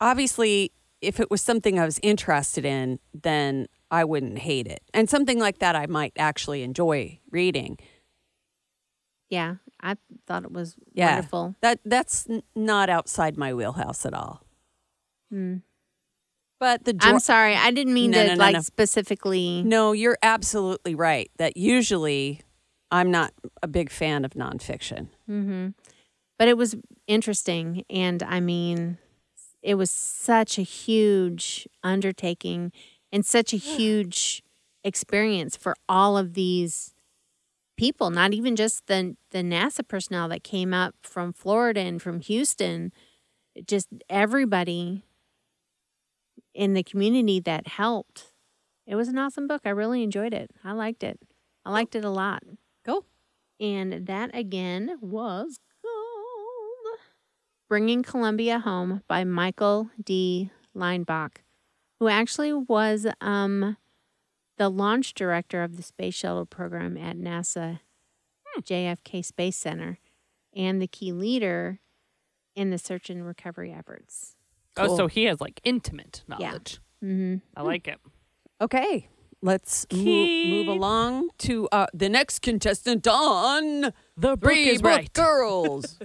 [0.00, 4.82] obviously, if it was something I was interested in, then I wouldn't hate it.
[4.92, 7.78] And something like that, I might actually enjoy reading.
[9.28, 11.14] yeah, I thought it was Yeah.
[11.16, 11.56] wonderful.
[11.60, 14.42] That that's n- not outside my wheelhouse at all.
[15.30, 15.56] Hmm.
[16.58, 19.62] But the I'm sorry, I didn't mean No, to no, no, like specifically.
[19.62, 21.30] no, you're absolutely right.
[21.36, 22.40] That usually
[22.90, 25.08] I'm not a big fan of nonfiction.
[25.26, 25.68] hmm
[26.38, 26.74] But it was
[27.06, 27.84] interesting.
[27.90, 28.98] And I mean,
[29.62, 32.72] it was such a huge undertaking
[33.12, 34.42] and such a huge
[34.84, 36.94] experience for all of these
[37.76, 42.20] people, not even just the, the NASA personnel that came up from Florida and from
[42.20, 42.92] Houston,
[43.66, 45.02] just everybody
[46.54, 48.32] in the community that helped.
[48.86, 49.62] It was an awesome book.
[49.64, 50.50] I really enjoyed it.
[50.64, 51.18] I liked it.
[51.64, 52.42] I liked it a lot.
[52.84, 53.04] Cool.
[53.58, 57.00] And that again was called
[57.68, 60.50] Bringing Columbia Home by Michael D.
[60.74, 61.42] Leinbach,
[61.98, 63.76] who actually was um,
[64.58, 67.80] the launch director of the space shuttle program at NASA
[68.62, 69.98] JFK Space Center
[70.54, 71.80] and the key leader
[72.54, 74.35] in the search and recovery efforts.
[74.76, 76.36] Oh, so he has like intimate Yeah.
[76.48, 76.80] knowledge.
[77.04, 77.36] Mm-hmm.
[77.56, 77.98] I like it.
[78.60, 79.08] Okay,
[79.42, 84.90] let's mo- move along to uh, the next contestant on The book Three is Book
[84.90, 85.12] right.
[85.14, 85.98] Girls.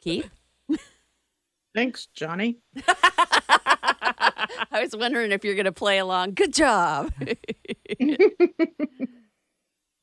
[0.00, 0.30] Keith,
[1.74, 2.58] Thanks, Johnny.
[2.88, 6.32] I was wondering if you're going to play along.
[6.34, 7.12] Good job.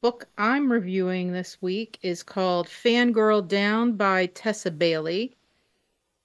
[0.02, 5.36] Book I'm reviewing this week is called Fangirl Down by Tessa Bailey.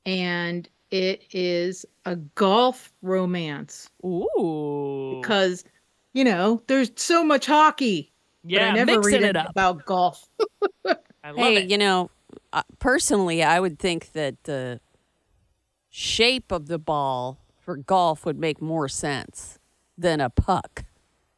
[0.05, 5.21] And it is a golf romance Ooh.
[5.21, 5.65] because,
[6.13, 8.13] you know, there's so much hockey.
[8.43, 9.51] Yeah, but I never mixing read it up.
[9.51, 10.29] about golf.
[10.87, 11.71] I love hey, it.
[11.71, 12.11] you know,
[12.53, 14.81] uh, personally, I would think that the
[15.91, 19.59] shape of the ball for golf would make more sense
[19.99, 20.85] than a puck,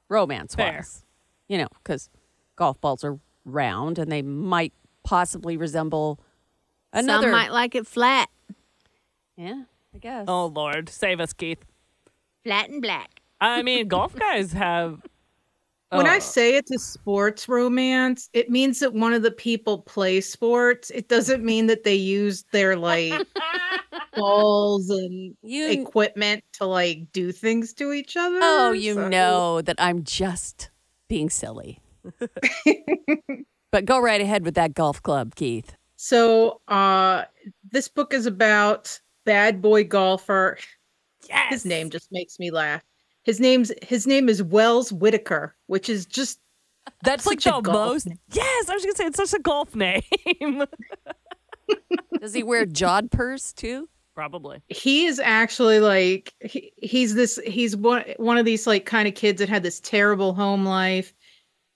[0.08, 1.04] romance wise.
[1.48, 2.08] You know, because
[2.56, 6.20] golf balls are round and they might possibly resemble
[6.92, 7.24] another.
[7.24, 8.28] Some might like it flat,
[9.42, 9.62] yeah,
[9.94, 10.24] I guess.
[10.28, 11.64] Oh Lord, save us, Keith.
[12.44, 13.20] flat and black.
[13.40, 15.02] I mean, golf guys have.
[15.92, 19.82] When I uh, say it's a sports romance, it means that one of the people
[19.82, 20.88] play sports.
[20.88, 23.12] It doesn't mean that they use their like
[24.16, 25.68] balls and you.
[25.68, 28.38] equipment to like do things to each other.
[28.40, 30.70] Oh, you so- know that I'm just
[31.08, 31.78] being silly.
[33.70, 35.76] but go right ahead with that golf club, Keith.
[35.96, 37.24] So, uh,
[37.70, 40.58] this book is about bad boy golfer.
[41.28, 41.50] yes.
[41.50, 42.82] His name just makes me laugh.
[43.24, 46.40] His name's his name is Wells Whitaker, which is just
[47.04, 48.06] That's like the most.
[48.06, 48.18] name.
[48.32, 50.02] Yes, I was gonna say it's such a golf name.
[52.20, 53.88] Does he wear jodhpurs too?
[54.14, 54.60] Probably.
[54.68, 59.14] he is actually like he, he's this he's one one of these like kind of
[59.14, 61.14] kids that had this terrible home life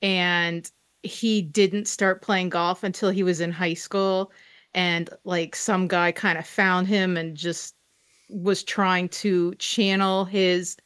[0.02, 0.70] and
[1.02, 4.32] he didn't start playing golf until he was in high school
[4.76, 7.74] and like some guy kind of found him and just
[8.28, 10.76] was trying to channel his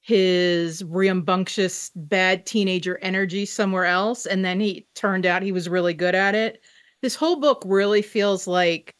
[0.00, 5.92] his rambunctious bad teenager energy somewhere else and then he turned out he was really
[5.92, 6.62] good at it.
[7.02, 8.94] This whole book really feels like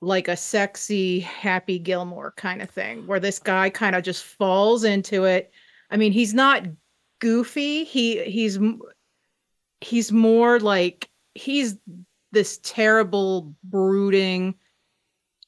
[0.00, 4.84] like a sexy happy gilmore kind of thing where this guy kind of just falls
[4.84, 5.50] into it.
[5.90, 6.64] I mean he's not
[7.20, 8.58] goofy he he's
[9.80, 11.76] he's more like he's
[12.32, 14.54] this terrible brooding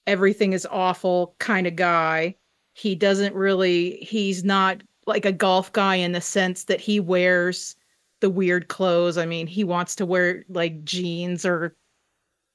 [0.07, 2.35] everything is awful kind of guy.
[2.75, 7.77] He doesn't really he's not like a golf guy in the sense that he wears
[8.21, 9.18] the weird clothes.
[9.18, 11.77] I mean he wants to wear like jeans or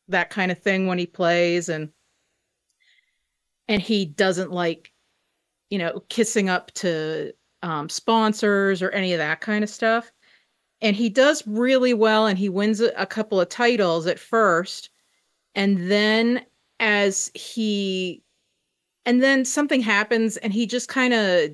[0.08, 1.90] that kind of thing when he plays and
[3.68, 4.92] and he doesn't like
[5.70, 10.12] you know kissing up to um, sponsors or any of that kind of stuff
[10.82, 14.90] and he does really well and he wins a, couple of titles at first.
[15.56, 16.46] And then
[16.80, 18.24] as he
[19.06, 21.52] and then something happens and he just kind of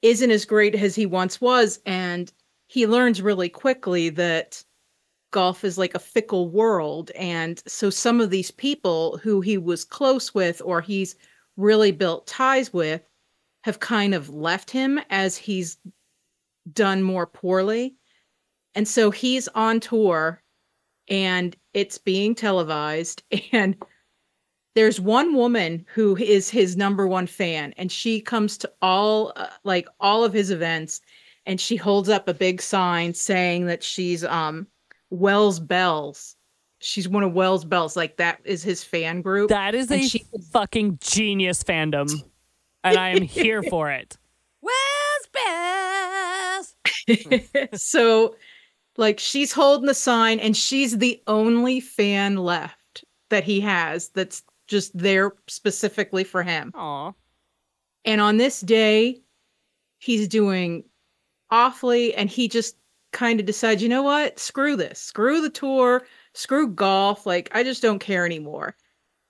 [0.00, 1.80] isn't as great as he once was.
[1.84, 2.32] And
[2.68, 4.64] he learns really quickly that
[5.30, 7.10] golf is like a fickle world.
[7.16, 11.16] And so some of these people who he was close with or he's
[11.56, 13.02] really built ties with
[13.64, 15.76] have kind of left him as he's
[16.72, 17.97] done more poorly
[18.74, 20.42] and so he's on tour
[21.08, 23.76] and it's being televised and
[24.74, 29.48] there's one woman who is his number one fan and she comes to all uh,
[29.64, 31.00] like all of his events
[31.46, 34.66] and she holds up a big sign saying that she's um
[35.10, 36.36] Wells Bells.
[36.80, 39.48] She's one of Wells Bells like that is his fan group.
[39.48, 42.12] That is And a she- fucking genius fandom,
[42.84, 44.18] and I am here for it.
[44.60, 46.74] Wells Bells.
[47.82, 48.34] so
[48.98, 54.42] like she's holding the sign and she's the only fan left that he has that's
[54.66, 56.72] just there specifically for him.
[56.74, 57.12] Aw.
[58.04, 59.22] And on this day,
[59.98, 60.84] he's doing
[61.50, 62.76] awfully, and he just
[63.12, 64.38] kind of decides, you know what?
[64.38, 64.98] Screw this.
[64.98, 66.04] Screw the tour.
[66.34, 67.24] Screw golf.
[67.24, 68.76] Like, I just don't care anymore.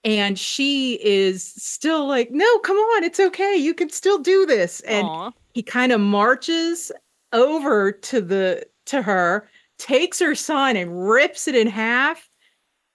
[0.05, 3.05] And she is still like, no, come on.
[3.05, 3.57] It's okay.
[3.57, 4.81] You can still do this.
[4.81, 5.31] And Aw.
[5.55, 6.91] he kind of marches
[7.33, 12.29] over to the to her, takes her son and rips it in half.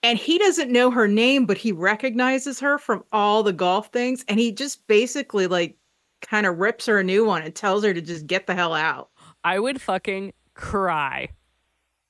[0.03, 4.25] And he doesn't know her name, but he recognizes her from all the golf things.
[4.27, 5.77] And he just basically like
[6.21, 8.73] kind of rips her a new one and tells her to just get the hell
[8.73, 9.09] out.
[9.43, 11.29] I would fucking cry.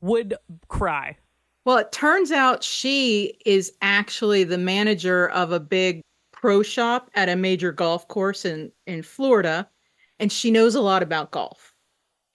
[0.02, 0.36] Would
[0.68, 1.18] cry.
[1.66, 7.30] Well, it turns out she is actually the manager of a big pro shop at
[7.30, 9.70] a major golf course in in Florida.
[10.20, 11.74] and she knows a lot about golf.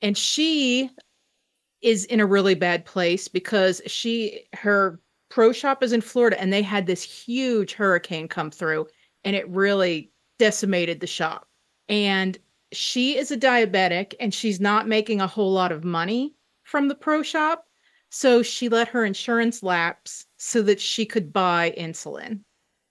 [0.02, 0.90] And she
[1.82, 6.52] is in a really bad place because she her pro shop is in Florida and
[6.52, 8.86] they had this huge hurricane come through
[9.24, 11.46] and it really decimated the shop.
[11.88, 12.38] And
[12.72, 16.94] she is a diabetic and she's not making a whole lot of money from the
[16.94, 17.64] pro shop.
[18.10, 22.40] So she let her insurance lapse so that she could buy insulin.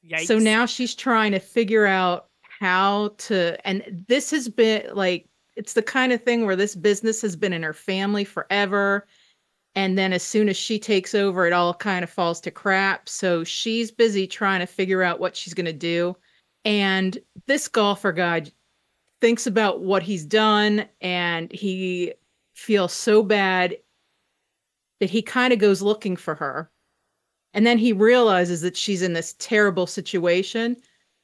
[0.06, 0.28] Yikes.
[0.28, 2.28] So now she's trying to figure out
[2.60, 7.22] how to, and this has been like, it's the kind of thing where this business
[7.24, 9.08] has been in her family forever.
[9.74, 13.10] And then as soon as she takes over, it all kind of falls to crap.
[13.10, 16.16] So she's busy trying to figure out what she's going to do.
[16.64, 17.18] And
[17.48, 18.46] this golfer guy
[19.20, 22.14] thinks about what he's done and he
[22.54, 23.78] feels so bad
[25.00, 26.72] that he kind of goes looking for her.
[27.54, 30.78] And then he realizes that she's in this terrible situation.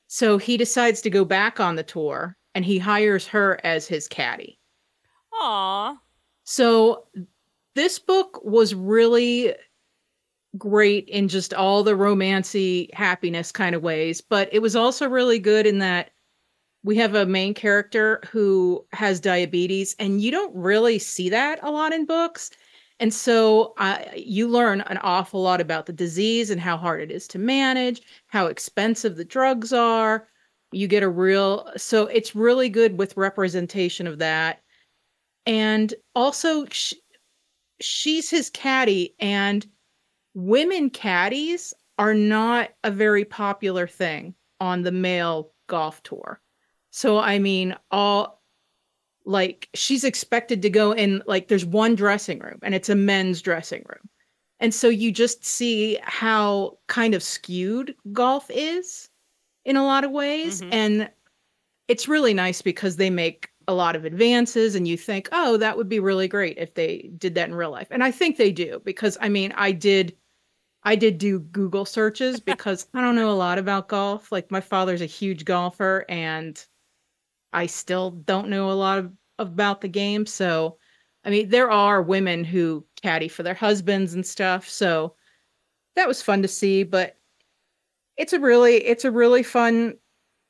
[0.07, 4.07] So he decides to go back on the tour and he hires her as his
[4.07, 4.59] caddy.
[5.33, 5.97] Aw.
[6.43, 7.07] So
[7.75, 9.55] this book was really
[10.57, 15.39] great in just all the romancy happiness kind of ways, but it was also really
[15.39, 16.11] good in that
[16.83, 21.71] we have a main character who has diabetes and you don't really see that a
[21.71, 22.51] lot in books.
[22.99, 27.09] And so uh, you learn an awful lot about the disease and how hard it
[27.09, 30.27] is to manage, how expensive the drugs are.
[30.73, 34.62] You get a real, so it's really good with representation of that.
[35.45, 36.93] And also, sh-
[37.81, 39.65] she's his caddy, and
[40.33, 46.41] women caddies are not a very popular thing on the male golf tour.
[46.91, 48.41] So, I mean, all
[49.25, 53.41] like she's expected to go in like there's one dressing room and it's a men's
[53.41, 54.09] dressing room.
[54.59, 59.09] And so you just see how kind of skewed golf is
[59.65, 60.69] in a lot of ways Mhm.
[60.71, 61.12] and
[61.88, 65.78] it's really nice because they make a lot of advances and you think, "Oh, that
[65.78, 68.52] would be really great if they did that in real life." And I think they
[68.52, 70.17] do because I mean, I did
[70.84, 74.32] I did do Google searches because I don't know a lot about golf.
[74.32, 76.65] Like my father's a huge golfer and
[77.54, 80.26] I still don't know a lot of, about the game.
[80.26, 80.78] So,
[81.26, 84.67] I mean, there are women who caddy for their husbands and stuff.
[84.69, 85.15] So
[85.95, 87.17] that was fun to see, but
[88.17, 89.95] it's a really, it's a really fun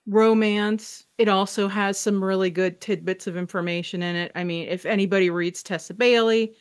[0.08, 1.06] romance.
[1.17, 4.32] It also has some really good tidbits of information in it.
[4.36, 6.56] I mean, if anybody reads Tessa Bailey,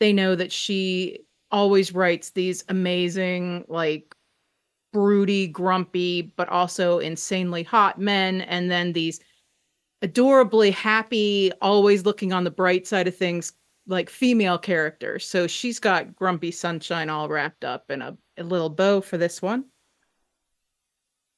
[0.00, 4.14] they know that she always writes these amazing, like,
[4.92, 9.20] broody, grumpy, but also insanely hot men, and then these
[10.02, 13.52] adorably happy, always looking on the bright side of things,
[13.86, 15.28] like female characters.
[15.28, 19.40] So she's got grumpy sunshine all wrapped up in a, a little bow for this
[19.40, 19.66] one.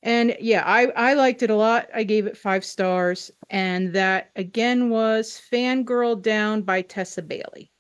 [0.05, 1.89] And yeah, I, I liked it a lot.
[1.95, 3.31] I gave it five stars.
[3.51, 7.71] And that again was Fangirl Down by Tessa Bailey.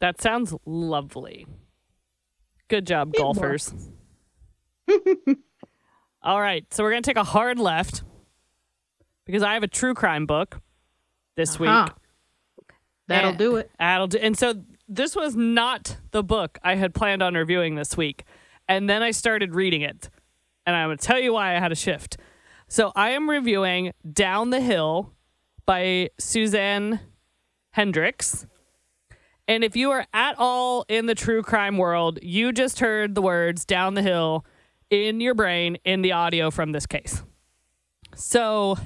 [0.00, 1.46] That sounds lovely.
[2.68, 3.74] Good job, It golfers.
[6.22, 8.02] All right, so we're gonna take a hard left
[9.24, 10.60] because I have a true crime book
[11.36, 11.86] this Uh-huh.
[11.88, 12.68] week.
[13.08, 13.70] That'll And- do it.
[13.78, 14.18] That'll do.
[14.18, 14.54] And so
[14.88, 18.24] this was not the book I had planned on reviewing this week,
[18.68, 20.10] and then I started reading it,
[20.70, 22.16] and I'm gonna tell you why I had a shift.
[22.68, 25.12] So I am reviewing Down the Hill
[25.66, 27.00] by Suzanne
[27.72, 28.46] Hendricks.
[29.48, 33.22] And if you are at all in the true crime world, you just heard the
[33.22, 34.44] words down the hill
[34.90, 37.24] in your brain in the audio from this case.
[38.14, 38.76] So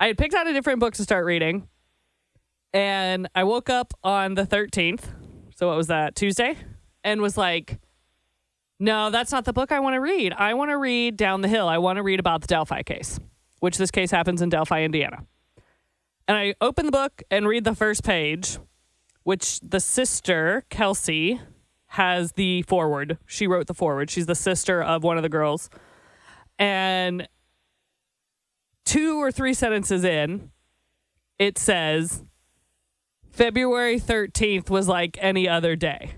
[0.00, 1.68] I had picked out a different book to start reading.
[2.74, 5.04] And I woke up on the 13th.
[5.54, 6.16] So what was that?
[6.16, 6.56] Tuesday?
[7.04, 7.78] And was like,
[8.82, 10.32] no, that's not the book I want to read.
[10.32, 11.68] I want to read Down the Hill.
[11.68, 13.20] I want to read about the Delphi case,
[13.60, 15.24] which this case happens in Delphi, Indiana.
[16.26, 18.58] And I open the book and read the first page,
[19.22, 21.40] which the sister, Kelsey,
[21.90, 23.18] has the foreword.
[23.24, 24.10] She wrote the foreword.
[24.10, 25.70] She's the sister of one of the girls.
[26.58, 27.28] And
[28.84, 30.50] two or three sentences in,
[31.38, 32.24] it says
[33.30, 36.14] February 13th was like any other day,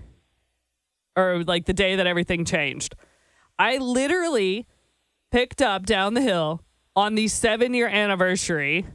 [1.15, 2.95] or like the day that everything changed.
[3.57, 4.67] I literally
[5.31, 6.61] picked up down the hill
[6.95, 8.85] on the seven year anniversary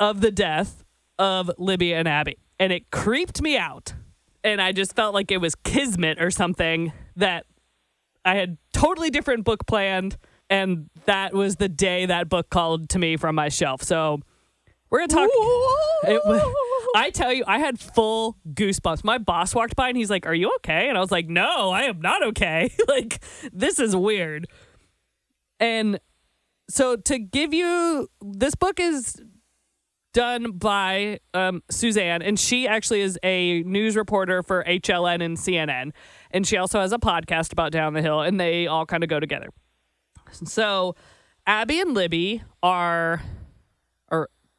[0.00, 0.84] of the death
[1.18, 2.38] of Libby and Abby.
[2.58, 3.94] And it creeped me out.
[4.42, 7.46] And I just felt like it was kismet or something that
[8.24, 10.16] I had totally different book planned.
[10.50, 13.82] And that was the day that book called to me from my shelf.
[13.82, 14.20] So
[14.90, 15.30] we're going to talk.
[16.06, 16.52] It wa-
[16.94, 19.02] I tell you, I had full goosebumps.
[19.02, 20.88] My boss walked by and he's like, Are you okay?
[20.88, 22.72] And I was like, No, I am not okay.
[22.88, 23.22] like,
[23.52, 24.46] this is weird.
[25.58, 25.98] And
[26.70, 29.20] so to give you this book is
[30.12, 35.90] done by um, Suzanne, and she actually is a news reporter for HLN and CNN,
[36.30, 39.10] and she also has a podcast about Down the Hill, and they all kind of
[39.10, 39.48] go together.
[40.44, 40.94] So
[41.46, 43.22] Abby and Libby are are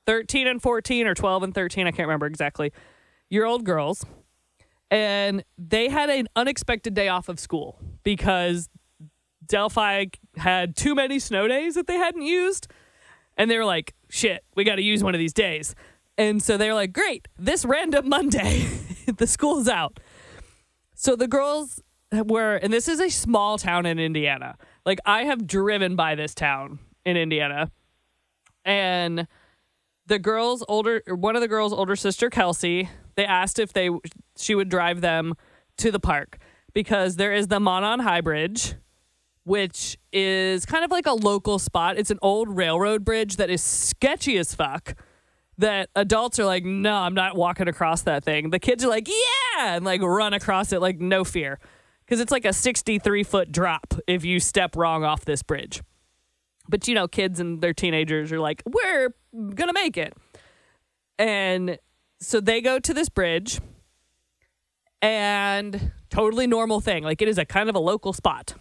[0.06, 2.72] 13 and 14 or 12 and 13, I can't remember exactly,
[3.30, 4.06] year old girls.
[4.91, 8.70] And they had an unexpected day off of school because
[9.45, 10.06] Delphi
[10.38, 12.68] had too many snow days that they hadn't used.
[13.38, 15.76] And they were like, shit, we got to use one of these days.
[16.18, 18.68] And so they were like, great, this random Monday,
[19.18, 19.99] the school's out.
[20.93, 21.82] So the girls
[22.12, 24.56] were, and this is a small town in Indiana.
[24.86, 27.72] Like, I have driven by this town in Indiana.
[28.64, 29.28] And
[30.08, 33.89] the girls' older, one of the girls' older sister, Kelsey, they asked if they
[34.38, 35.34] she would drive them
[35.78, 36.38] to the park
[36.74, 38.76] because there is the Monon High Bridge,
[39.43, 41.97] which is kind of like a local spot.
[41.97, 44.95] It's an old railroad bridge that is sketchy as fuck.
[45.58, 48.49] That adults are like, no, I'm not walking across that thing.
[48.49, 51.60] The kids are like, yeah, and like run across it like no fear.
[52.06, 55.82] Because it's like a 63 foot drop if you step wrong off this bridge.
[56.68, 60.13] But you know, kids and their teenagers are like, we're going to make it.
[61.18, 61.78] And
[62.20, 63.59] so they go to this bridge
[65.01, 67.03] and totally normal thing.
[67.03, 68.55] Like it is a kind of a local spot.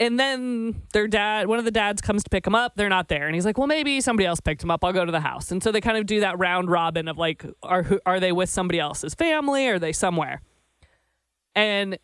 [0.00, 2.74] And then their dad, one of the dads comes to pick him up.
[2.74, 3.26] They're not there.
[3.26, 4.84] And he's like, well, maybe somebody else picked him up.
[4.84, 5.52] I'll go to the house.
[5.52, 8.50] And so they kind of do that round robin of like, are, are they with
[8.50, 9.68] somebody else's family?
[9.68, 10.42] Are they somewhere?
[11.54, 11.98] And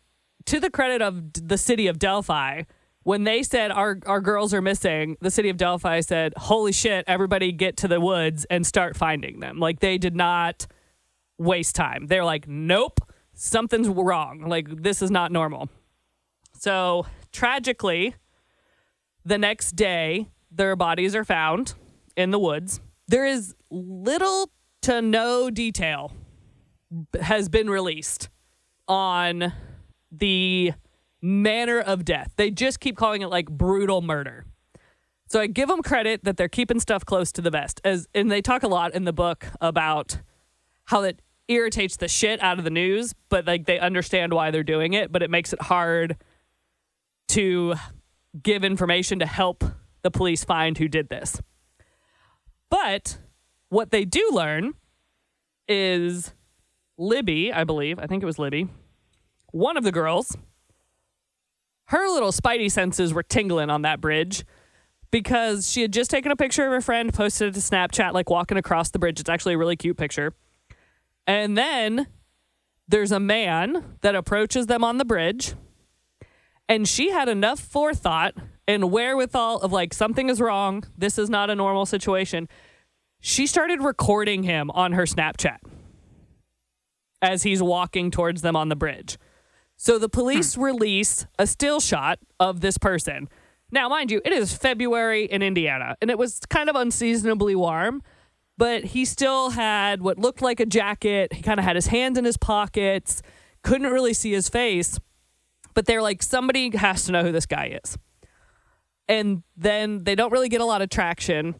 [0.45, 2.63] to the credit of the city of Delphi,
[3.03, 7.03] when they said our, our girls are missing, the city of Delphi said, holy shit,
[7.07, 9.59] everybody get to the woods and start finding them.
[9.59, 10.67] Like they did not
[11.37, 12.07] waste time.
[12.07, 12.99] They're like, nope,
[13.33, 14.41] something's wrong.
[14.41, 15.69] Like this is not normal.
[16.53, 18.15] So tragically,
[19.25, 21.73] the next day, their bodies are found
[22.15, 22.81] in the woods.
[23.07, 24.51] There is little
[24.83, 26.11] to no detail
[27.19, 28.29] has been released
[28.87, 29.53] on
[30.11, 30.73] the
[31.21, 32.33] manner of death.
[32.35, 34.45] They just keep calling it like brutal murder.
[35.27, 37.79] So I give them credit that they're keeping stuff close to the vest.
[37.83, 40.19] As and they talk a lot in the book about
[40.85, 44.63] how it irritates the shit out of the news, but like they understand why they're
[44.63, 46.17] doing it, but it makes it hard
[47.29, 47.75] to
[48.41, 49.63] give information to help
[50.01, 51.41] the police find who did this.
[52.69, 53.17] But
[53.69, 54.73] what they do learn
[55.67, 56.33] is
[56.97, 58.67] Libby, I believe, I think it was Libby,
[59.51, 60.35] one of the girls,
[61.91, 64.45] her little spidey senses were tingling on that bridge
[65.11, 68.29] because she had just taken a picture of her friend, posted it to Snapchat, like
[68.29, 69.19] walking across the bridge.
[69.19, 70.33] It's actually a really cute picture.
[71.27, 72.07] And then
[72.87, 75.53] there's a man that approaches them on the bridge,
[76.69, 78.35] and she had enough forethought
[78.69, 80.85] and wherewithal of like, something is wrong.
[80.97, 82.47] This is not a normal situation.
[83.19, 85.57] She started recording him on her Snapchat
[87.21, 89.17] as he's walking towards them on the bridge.
[89.83, 90.61] So the police hmm.
[90.61, 93.27] release a still shot of this person.
[93.71, 98.03] Now, mind you, it is February in Indiana, and it was kind of unseasonably warm,
[98.59, 101.33] but he still had what looked like a jacket.
[101.33, 103.23] He kind of had his hands in his pockets,
[103.63, 104.99] couldn't really see his face,
[105.73, 107.97] but they're like, somebody has to know who this guy is.
[109.07, 111.55] And then they don't really get a lot of traction.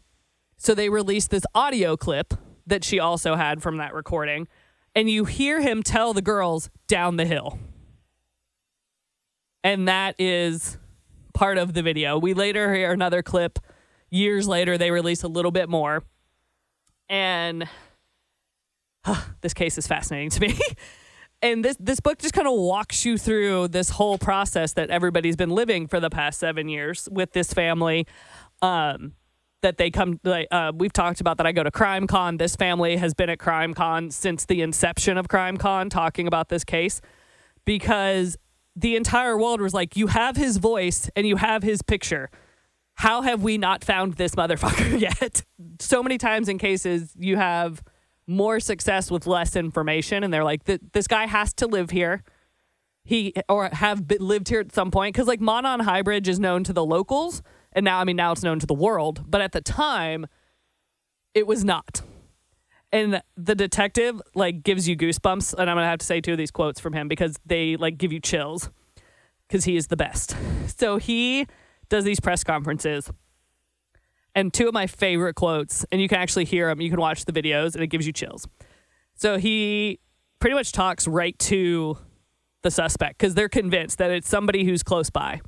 [0.58, 2.34] So they release this audio clip
[2.68, 4.46] that she also had from that recording.
[4.94, 7.58] And you hear him tell the girls down the hill.
[9.64, 10.78] And that is
[11.34, 12.18] part of the video.
[12.18, 13.58] We later hear another clip.
[14.10, 16.04] Years later, they release a little bit more.
[17.08, 17.68] And
[19.40, 20.58] this case is fascinating to me.
[21.42, 25.36] and this this book just kind of walks you through this whole process that everybody's
[25.36, 28.06] been living for the past seven years with this family.
[28.60, 29.14] Um,
[29.62, 32.36] that they come like uh, we've talked about that I go to Crime Con.
[32.36, 36.48] This family has been at Crime Con since the inception of Crime Con, talking about
[36.48, 37.00] this case
[37.64, 38.36] because
[38.74, 42.30] the entire world was like, you have his voice and you have his picture.
[42.94, 45.44] How have we not found this motherfucker yet?
[45.80, 47.82] so many times in cases, you have
[48.26, 52.22] more success with less information, and they're like, this guy has to live here.
[53.04, 56.62] He or have lived here at some point because like Monon High Bridge is known
[56.64, 57.42] to the locals,
[57.72, 60.26] and now I mean now it's known to the world, but at the time,
[61.34, 62.02] it was not
[62.92, 66.38] and the detective like gives you goosebumps and i'm gonna have to say two of
[66.38, 68.70] these quotes from him because they like give you chills
[69.52, 70.34] because he is the best.
[70.78, 71.46] So he
[71.90, 73.12] does these press conferences
[74.34, 77.26] and two of my favorite quotes and you can actually hear them you can watch
[77.26, 78.48] the videos and it gives you chills.
[79.14, 80.00] So he
[80.38, 81.98] pretty much talks right to
[82.62, 85.42] the suspect because they're convinced that it's somebody who's close by.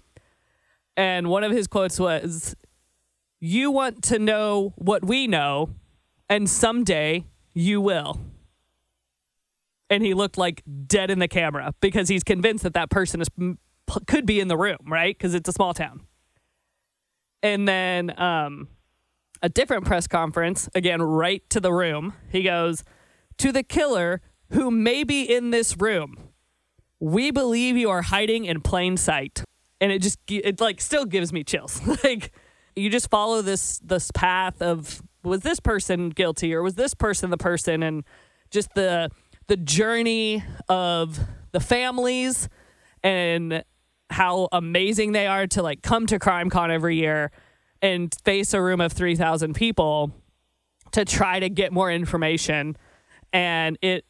[0.99, 2.55] And one of his quotes was,
[3.41, 5.71] You want to know what we know,
[6.29, 7.25] and someday
[7.55, 8.21] you will.
[9.89, 13.29] And he looked like dead in the camera because he's convinced that that person is
[14.07, 15.17] could be in the room, right?
[15.17, 16.01] Because it's a small town.
[17.43, 18.69] And then um,
[19.43, 22.15] a different press conference, again, right to the room.
[22.31, 22.83] He goes,
[23.39, 26.31] To the killer who may be in this room,
[26.99, 29.45] we believe you are hiding in plain sight.
[29.81, 31.81] And it just, it like still gives me chills.
[32.05, 32.33] like,
[32.75, 37.31] you just follow this this path of was this person guilty or was this person
[37.31, 37.83] the person?
[37.83, 38.05] And
[38.51, 39.11] just the
[39.47, 41.19] the journey of
[41.53, 42.49] the families
[43.03, 43.65] and
[44.11, 47.31] how amazing they are to like come to crime con every year
[47.83, 50.13] and face a room of 3000 people
[50.93, 52.77] to try to get more information.
[53.33, 54.05] And it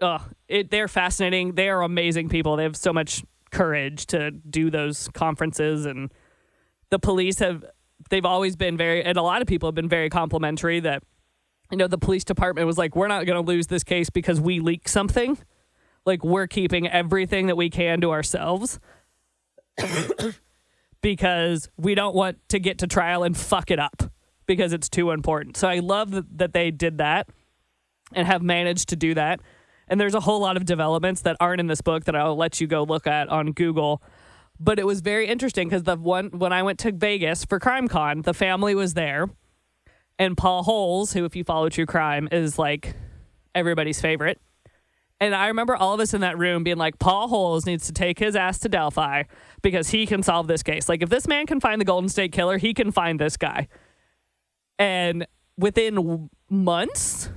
[0.00, 1.54] uh it they're fascinating.
[1.54, 2.56] They are amazing people.
[2.56, 5.86] They have so much courage to do those conferences.
[5.86, 6.12] And
[6.90, 7.64] the police have
[8.10, 11.02] they've always been very and a lot of people have been very complimentary that
[11.70, 14.40] you know the police department was like we're not going to lose this case because
[14.40, 15.38] we leak something
[16.04, 18.78] like we're keeping everything that we can to ourselves
[21.02, 24.12] because we don't want to get to trial and fuck it up
[24.46, 25.56] because it's too important.
[25.56, 27.28] So I love that, they did that
[28.12, 29.40] and have managed to do that.
[29.88, 32.60] And there's a whole lot of developments that aren't in this book that I'll let
[32.60, 34.02] you go look at on Google.
[34.62, 38.24] But it was very interesting because the one when I went to Vegas for CrimeCon,
[38.24, 39.30] the family was there,
[40.18, 42.94] and Paul Holes, who if you follow true crime is like
[43.54, 44.38] everybody's favorite,
[45.18, 47.92] and I remember all of us in that room being like, Paul Holes needs to
[47.92, 49.24] take his ass to Delphi
[49.62, 50.88] because he can solve this case.
[50.88, 53.68] Like, if this man can find the Golden State Killer, he can find this guy.
[54.78, 55.26] And
[55.58, 57.30] within months,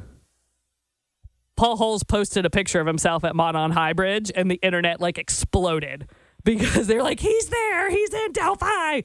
[1.58, 5.18] Paul Holes posted a picture of himself at Monon High Bridge, and the internet like
[5.18, 6.08] exploded
[6.46, 9.02] because they're like, he's there, he's in Delphi.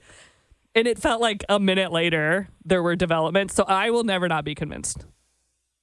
[0.75, 3.55] And it felt like a minute later there were developments.
[3.55, 5.05] So I will never not be convinced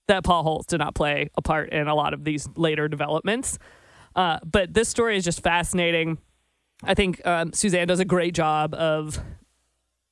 [0.07, 3.57] that Paul Holes did not play a part in a lot of these later developments.
[4.15, 6.17] Uh, but this story is just fascinating.
[6.83, 9.19] I think um, Suzanne does a great job of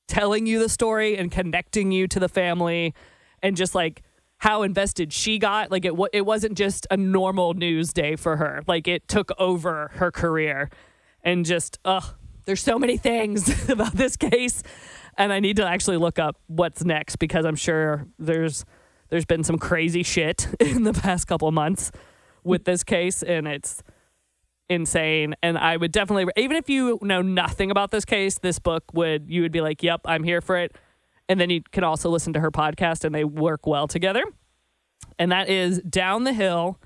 [0.08, 2.94] telling you the story and connecting you to the family
[3.42, 4.02] and just like
[4.38, 5.72] how invested she got.
[5.72, 8.62] Like it, w- it wasn't just a normal news day for her.
[8.68, 10.70] Like it took over her career
[11.24, 12.04] and just, ugh,
[12.46, 14.64] there's so many things about this case.
[15.18, 18.66] And I need to actually look up what's next because I'm sure there's
[19.10, 21.92] there's been some crazy shit in the past couple months
[22.44, 23.84] with this case, and it's
[24.70, 25.36] insane.
[25.44, 29.30] And I would definitely, even if you know nothing about this case, this book would,
[29.30, 30.76] you would be like, yep, I'm here for it.
[31.30, 34.24] And then you can also listen to her podcast, and they work well together.
[35.20, 36.80] And that is Down the Hill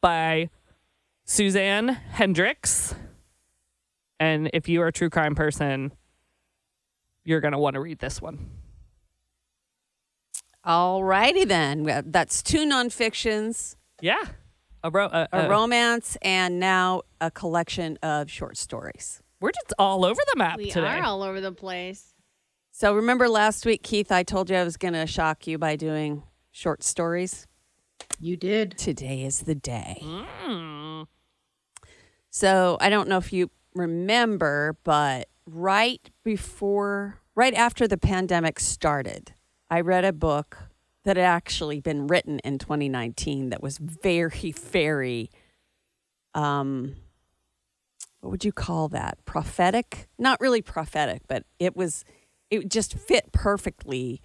[0.00, 0.50] by
[1.24, 2.96] Suzanne Hendricks.
[4.22, 5.90] And if you are a true crime person,
[7.24, 8.50] you're going to want to read this one.
[10.62, 11.90] All righty then.
[11.90, 13.74] Uh, that's two nonfictions.
[14.00, 14.22] Yeah.
[14.84, 19.20] A, ro- uh, a, a, a romance and now a collection of short stories.
[19.40, 20.86] We're just all over the map we today.
[20.86, 22.14] are all over the place.
[22.70, 25.74] So remember last week, Keith, I told you I was going to shock you by
[25.74, 27.48] doing short stories.
[28.20, 28.78] You did.
[28.78, 30.00] Today is the day.
[30.00, 31.08] Mm.
[32.30, 39.32] So I don't know if you remember, but right before, right after the pandemic started,
[39.70, 40.58] I read a book
[41.04, 45.30] that had actually been written in 2019 that was very, very,
[46.34, 46.94] um,
[48.20, 49.18] what would you call that?
[49.24, 50.08] Prophetic?
[50.18, 52.04] Not really prophetic, but it was,
[52.50, 54.20] it just fit perfectly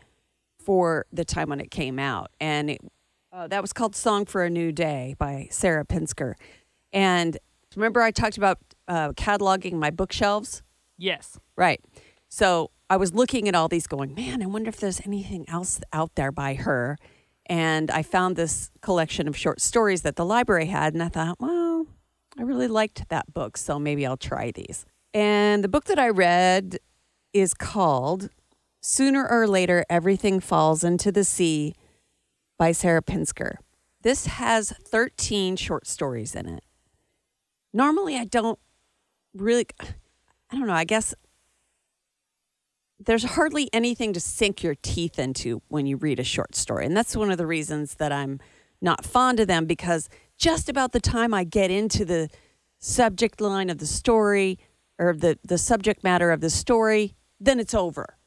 [0.59, 2.29] for the time when it came out.
[2.39, 2.81] And it,
[3.31, 6.33] uh, that was called Song for a New Day by Sarah Pinsker.
[6.93, 7.37] And
[7.75, 10.63] remember, I talked about uh, cataloging my bookshelves?
[10.97, 11.39] Yes.
[11.55, 11.81] Right.
[12.29, 15.79] So I was looking at all these going, man, I wonder if there's anything else
[15.93, 16.97] out there by her.
[17.45, 20.93] And I found this collection of short stories that the library had.
[20.93, 21.87] And I thought, well,
[22.37, 23.57] I really liked that book.
[23.57, 24.85] So maybe I'll try these.
[25.13, 26.77] And the book that I read
[27.33, 28.29] is called
[28.81, 31.75] Sooner or Later Everything Falls into the Sea
[32.57, 33.55] by Sarah Pinsker.
[34.01, 36.63] This has 13 short stories in it.
[37.73, 38.59] Normally, I don't
[39.37, 41.13] really, I don't know, I guess
[42.99, 46.85] there's hardly anything to sink your teeth into when you read a short story.
[46.85, 48.39] And that's one of the reasons that I'm
[48.81, 52.29] not fond of them because just about the time I get into the
[52.79, 54.59] subject line of the story
[54.99, 58.17] or the, the subject matter of the story, then it's over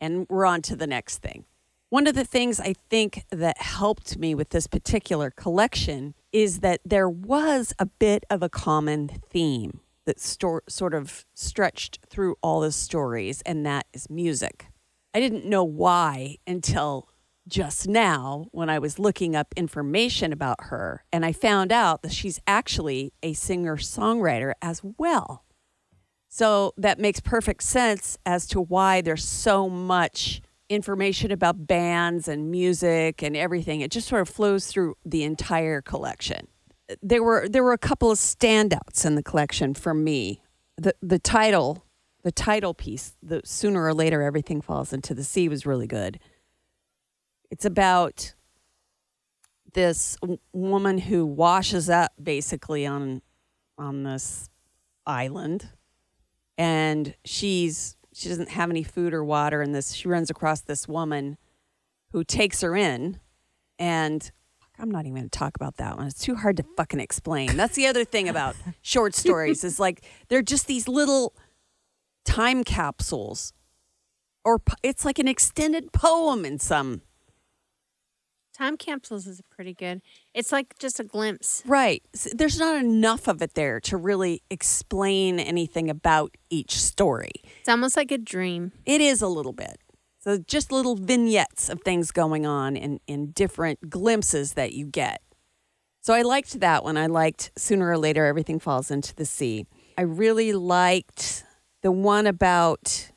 [0.00, 1.44] and we're on to the next thing.
[1.90, 6.80] One of the things I think that helped me with this particular collection is that
[6.84, 12.60] there was a bit of a common theme that stor- sort of stretched through all
[12.60, 14.68] the stories, and that is music.
[15.12, 17.10] I didn't know why until
[17.46, 22.12] just now when I was looking up information about her, and I found out that
[22.12, 25.44] she's actually a singer songwriter as well.
[26.30, 30.40] So that makes perfect sense as to why there's so much
[30.70, 33.82] information about bands and music and everything.
[33.82, 36.48] It just sort of flows through the entire collection.
[37.02, 40.42] There were there were a couple of standouts in the collection for me.
[40.76, 41.84] The the title,
[42.22, 46.18] the title piece, the sooner or later everything falls into the sea was really good.
[47.50, 48.34] It's about
[49.72, 50.16] this
[50.52, 53.22] woman who washes up basically on
[53.76, 54.48] on this
[55.06, 55.70] island
[56.56, 60.88] and she's she doesn't have any food or water and this she runs across this
[60.88, 61.38] woman
[62.12, 63.20] who takes her in
[63.78, 64.32] and
[64.78, 66.06] I'm not even going to talk about that one.
[66.06, 67.56] It's too hard to fucking explain.
[67.56, 71.34] That's the other thing about short stories is like they're just these little
[72.24, 73.52] time capsules
[74.44, 77.02] or po- it's like an extended poem in some
[78.58, 80.02] Time capsules is pretty good.
[80.34, 81.62] It's like just a glimpse.
[81.64, 82.02] Right.
[82.34, 87.30] There's not enough of it there to really explain anything about each story.
[87.60, 88.72] It's almost like a dream.
[88.84, 89.78] It is a little bit.
[90.28, 95.22] So just little vignettes of things going on in, in different glimpses that you get.
[96.02, 96.98] So I liked that one.
[96.98, 99.64] I liked Sooner or Later Everything Falls into the Sea.
[99.96, 101.44] I really liked
[101.80, 103.10] the one about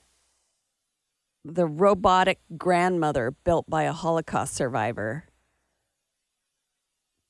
[1.43, 5.25] the robotic grandmother built by a Holocaust survivor.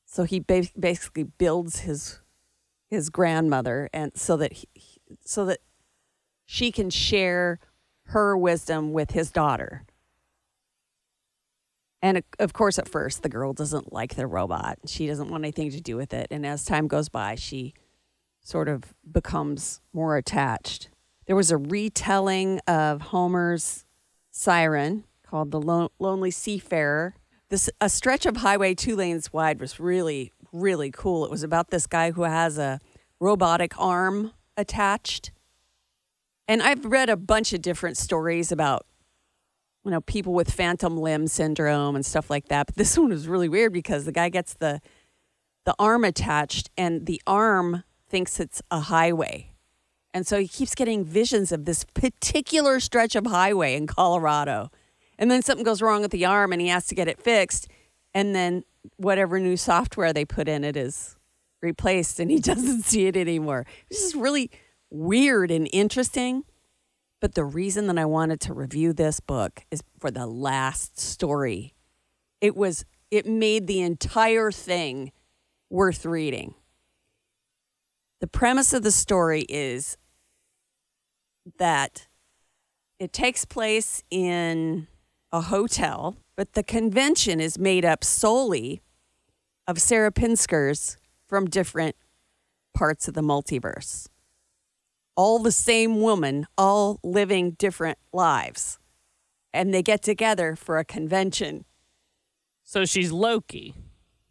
[0.05, 2.21] So he ba- basically builds his
[2.87, 4.67] his grandmother and so that he,
[5.25, 5.57] so that
[6.45, 7.57] she can share
[8.11, 9.83] her wisdom with his daughter.
[12.01, 14.79] And of- course, at first, the girl doesn't like the robot.
[14.87, 16.27] She doesn't want anything to do with it.
[16.31, 17.73] And as time goes by, she
[18.41, 20.89] sort of becomes more attached.
[21.27, 23.85] There was a retelling of Homer's
[24.31, 27.15] Siren called The Lon- Lonely Seafarer.
[27.49, 31.23] This a stretch of highway two lanes wide was really really cool.
[31.23, 32.79] It was about this guy who has a
[33.19, 35.31] robotic arm attached.
[36.47, 38.85] And I've read a bunch of different stories about
[39.83, 42.67] you know people with phantom limb syndrome and stuff like that.
[42.67, 44.81] But this one was really weird because the guy gets the
[45.65, 49.51] the arm attached and the arm thinks it's a highway.
[50.13, 54.69] And so he keeps getting visions of this particular stretch of highway in Colorado.
[55.17, 57.67] And then something goes wrong with the arm and he has to get it fixed.
[58.13, 58.63] And then
[58.97, 61.15] whatever new software they put in it is
[61.61, 63.65] replaced and he doesn't see it anymore.
[63.89, 64.51] This is really
[64.91, 66.43] weird and interesting.
[67.19, 71.73] But the reason that I wanted to review this book is for the last story.
[72.41, 75.11] It was it made the entire thing
[75.69, 76.55] worth reading.
[78.21, 79.97] The premise of the story is
[81.57, 82.07] that
[82.99, 84.87] it takes place in
[85.31, 88.81] a hotel, but the convention is made up solely
[89.67, 91.95] of Sarah Pinskers from different
[92.73, 94.07] parts of the multiverse.
[95.15, 98.79] All the same woman, all living different lives.
[99.53, 101.65] And they get together for a convention.
[102.63, 103.75] So she's Loki.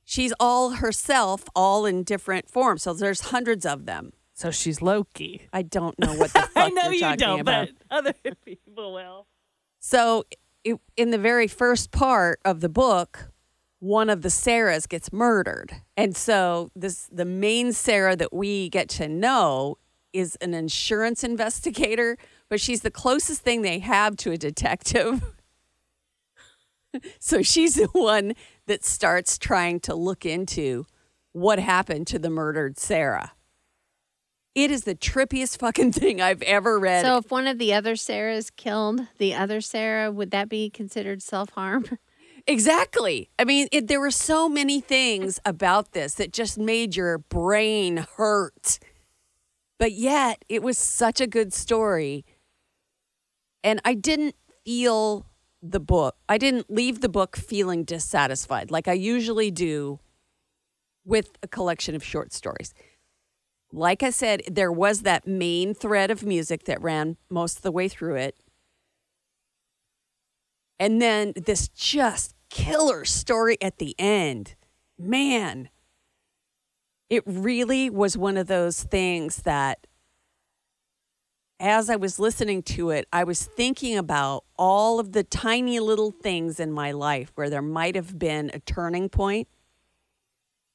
[0.05, 2.83] She's all herself, all in different forms.
[2.83, 4.13] So there's hundreds of them.
[4.33, 5.47] So she's Loki.
[5.53, 7.69] I don't know what the fuck I know you don't, about.
[7.69, 8.15] but other
[8.45, 9.27] people will.
[9.79, 10.25] So,
[10.65, 13.31] it, in the very first part of the book,
[13.79, 18.89] one of the Sarahs gets murdered, and so this the main Sarah that we get
[18.91, 19.79] to know
[20.13, 22.17] is an insurance investigator,
[22.49, 25.23] but she's the closest thing they have to a detective.
[27.19, 28.35] so she's the one
[28.67, 30.87] that starts trying to look into
[31.33, 33.33] what happened to the murdered Sarah.
[34.55, 37.05] It is the trippiest fucking thing I've ever read.
[37.05, 41.23] So if one of the other Sarahs killed the other Sarah, would that be considered
[41.23, 41.87] self harm?
[42.47, 43.31] Exactly.
[43.39, 48.07] I mean, it, there were so many things about this that just made your brain
[48.17, 48.79] hurt.
[49.81, 52.27] But yet, it was such a good story.
[53.65, 54.35] And I didn't
[54.67, 55.27] feel
[55.63, 59.99] the book, I didn't leave the book feeling dissatisfied like I usually do
[61.05, 62.73] with a collection of short stories.
[63.73, 67.73] Like I said, there was that main thread of music that ran most of the
[67.73, 68.37] way through it.
[70.79, 74.57] And then this just killer story at the end.
[74.99, 75.71] Man,
[77.11, 79.87] it really was one of those things that
[81.59, 86.11] as I was listening to it, I was thinking about all of the tiny little
[86.11, 89.47] things in my life where there might have been a turning point.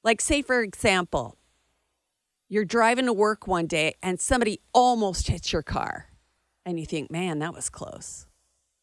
[0.03, 1.37] Like, say, for example,
[2.49, 6.09] you're driving to work one day and somebody almost hits your car
[6.65, 8.27] and you think, man, that was close.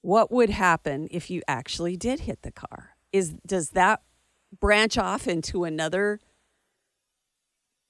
[0.01, 2.97] What would happen if you actually did hit the car?
[3.13, 4.03] Is does that
[4.59, 6.19] branch off into another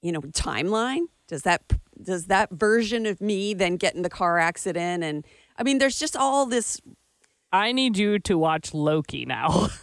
[0.03, 1.05] you know timeline?
[1.27, 1.63] Does that
[1.99, 5.25] does that version of me then get in the car accident and
[5.57, 6.79] I mean there's just all this
[7.51, 9.69] I need you to watch Loki now.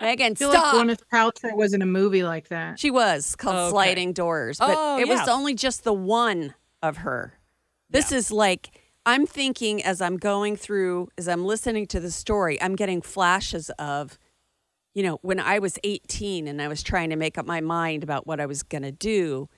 [0.00, 0.74] Megan I feel stop.
[0.74, 2.78] like Gwyneth Paltrow was in a movie like that.
[2.78, 3.70] She was called Okay.
[3.70, 7.32] Sliding Doors, but Oh, it was only just the one of her.
[7.90, 12.60] This is like I'm thinking as I'm going through, as I'm listening to the story,
[12.60, 14.18] I'm getting flashes of,
[14.96, 18.02] you know, when I was 18 and I was trying to make up my mind
[18.02, 19.48] about what I was going to do,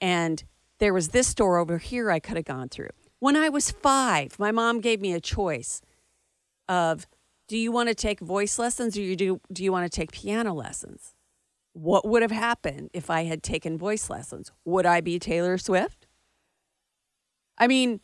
[0.00, 0.42] and
[0.78, 2.90] there was this door over here I could have gone through.
[3.18, 5.82] When I was five, my mom gave me a choice
[6.68, 7.06] of,
[7.48, 10.12] do you want to take voice lessons or you do do you want to take
[10.12, 11.16] piano lessons?
[11.76, 14.50] what would have happened if I had taken voice lessons?
[14.64, 16.06] Would I be Taylor Swift?
[17.58, 18.00] I mean,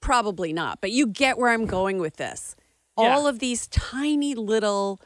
[0.00, 2.56] probably not, but you get where I'm going with this.
[2.98, 3.14] Yeah.
[3.14, 5.00] All of these tiny little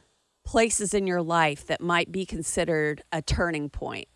[0.44, 4.08] places in your life that might be considered a turning point.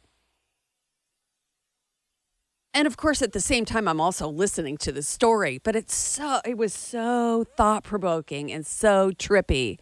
[2.74, 5.94] And of course, at the same time, I'm also listening to the story, but it's
[5.94, 9.78] so, it was so thought provoking and so trippy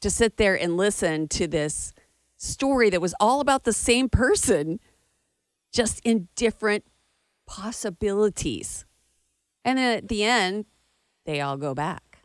[0.00, 1.92] to sit there and listen to this
[2.38, 4.80] story that was all about the same person,
[5.72, 6.84] just in different
[7.46, 8.86] possibilities.
[9.62, 10.64] And then at the end,
[11.26, 12.20] they all go back.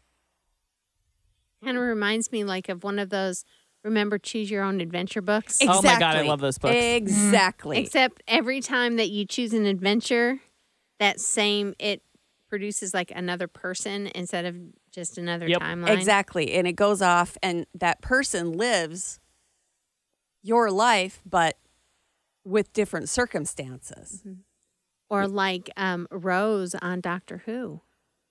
[1.62, 3.44] Kind of reminds me like of one of those
[3.84, 5.60] remember choose your own adventure books.
[5.62, 6.76] Oh my God, I love those books.
[6.76, 7.78] Exactly.
[7.80, 10.40] Except every time that you choose an adventure,
[11.00, 12.02] that same it
[12.50, 14.56] produces like another person instead of
[14.92, 15.62] just another Yep.
[15.62, 15.90] timeline.
[15.98, 16.54] Exactly.
[16.54, 19.20] And it goes off, and that person lives
[20.44, 21.58] your life, but
[22.46, 24.24] with different circumstances.
[25.10, 27.82] Or like um, Rose on Doctor Who.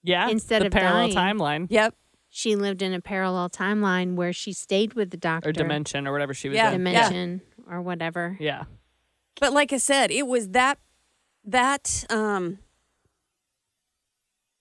[0.02, 0.28] Yeah.
[0.28, 1.38] Instead the of parallel dying.
[1.38, 1.94] timeline Yep.
[2.34, 5.50] She lived in a parallel timeline where she stayed with the doctor.
[5.50, 6.68] or dimension or whatever she was Yeah.
[6.68, 6.78] in.
[6.78, 8.38] dimension or whatever.
[8.40, 8.64] Yeah.
[9.38, 10.78] But like I said, it was that
[11.44, 12.58] that um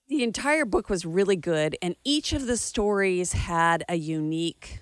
[0.09, 4.82] the entire book was really good and each of the stories had a unique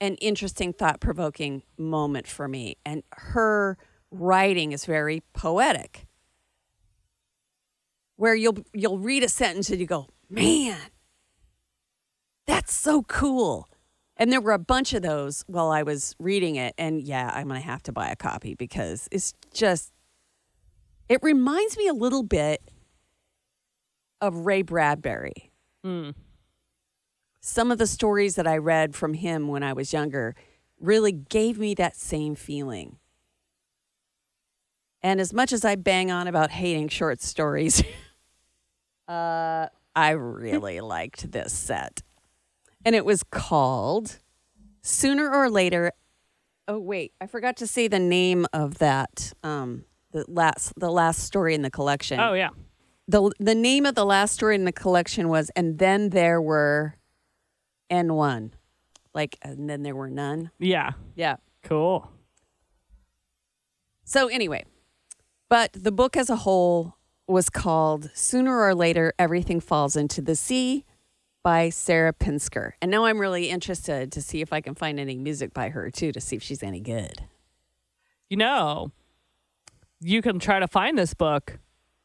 [0.00, 3.76] and interesting thought-provoking moment for me and her
[4.10, 6.06] writing is very poetic.
[8.16, 10.78] Where you'll you'll read a sentence and you go, "Man,
[12.46, 13.68] that's so cool."
[14.16, 16.74] And there were a bunch of those while I was reading it.
[16.78, 19.92] And yeah, I'm going to have to buy a copy because it's just,
[21.08, 22.62] it reminds me a little bit
[24.20, 25.50] of Ray Bradbury.
[25.84, 26.14] Mm.
[27.40, 30.36] Some of the stories that I read from him when I was younger
[30.78, 32.98] really gave me that same feeling.
[35.02, 37.82] And as much as I bang on about hating short stories,
[39.08, 42.02] uh, I really liked this set
[42.84, 44.18] and it was called
[44.82, 45.92] Sooner or Later.
[46.68, 49.32] Oh wait, I forgot to say the name of that.
[49.42, 52.20] Um, the last the last story in the collection.
[52.20, 52.50] Oh yeah.
[53.08, 56.96] the the name of the last story in the collection was, and then there were,
[57.90, 58.54] N one,
[59.14, 60.50] like, and then there were none.
[60.58, 60.92] Yeah.
[61.14, 61.36] Yeah.
[61.64, 62.10] Cool.
[64.04, 64.64] So anyway,
[65.48, 70.36] but the book as a whole was called Sooner or Later Everything Falls into the
[70.36, 70.84] Sea
[71.42, 72.72] by Sarah Pinsker.
[72.80, 75.90] And now I'm really interested to see if I can find any music by her
[75.90, 77.24] too to see if she's any good.
[78.28, 78.92] You know,
[80.00, 81.58] you can try to find this book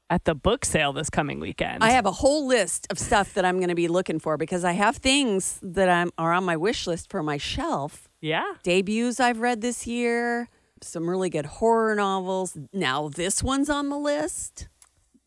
[0.10, 1.84] at the book sale this coming weekend.
[1.84, 4.64] I have a whole list of stuff that I'm going to be looking for because
[4.64, 8.10] I have things that I'm are on my wish list for my shelf.
[8.22, 8.54] yeah.
[8.64, 10.50] Debuts I've read this year,
[10.82, 12.58] some really good horror novels.
[12.72, 14.68] Now this one's on the list.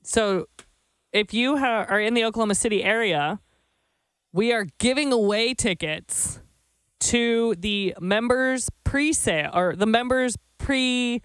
[0.02, 0.46] So
[1.12, 3.40] if you ha- are in the Oklahoma City area,
[4.32, 6.40] we are giving away tickets
[7.00, 11.22] to the members pre-sale or the members pre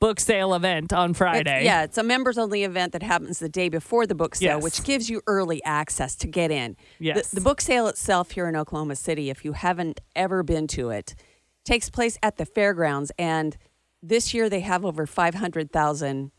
[0.00, 1.50] book sale event on Friday.
[1.50, 4.56] It's- yeah, it's a members only event that happens the day before the book sale,
[4.58, 4.62] Yes.
[4.62, 6.76] which gives you early access to get in.
[7.00, 7.30] Yes.
[7.30, 10.90] The, the book sale itself here in Oklahoma City, if you haven't ever been to
[10.90, 11.16] it,
[11.64, 13.10] takes place at the fairgrounds.
[13.18, 13.56] And
[14.00, 16.30] this year they have over 500,000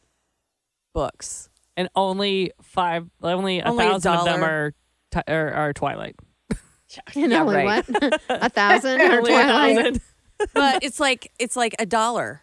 [0.93, 1.49] books.
[1.77, 4.51] and only five, only a Only a thousand of them dollar.
[4.51, 4.73] are,
[5.11, 6.15] ti are are Twilight.
[7.15, 7.87] And Yeah, only right.
[7.87, 8.21] what?
[8.29, 9.75] a thousand or Only a Twilight?
[9.77, 10.01] thousand.
[10.53, 12.41] but it's like it's like a dollar.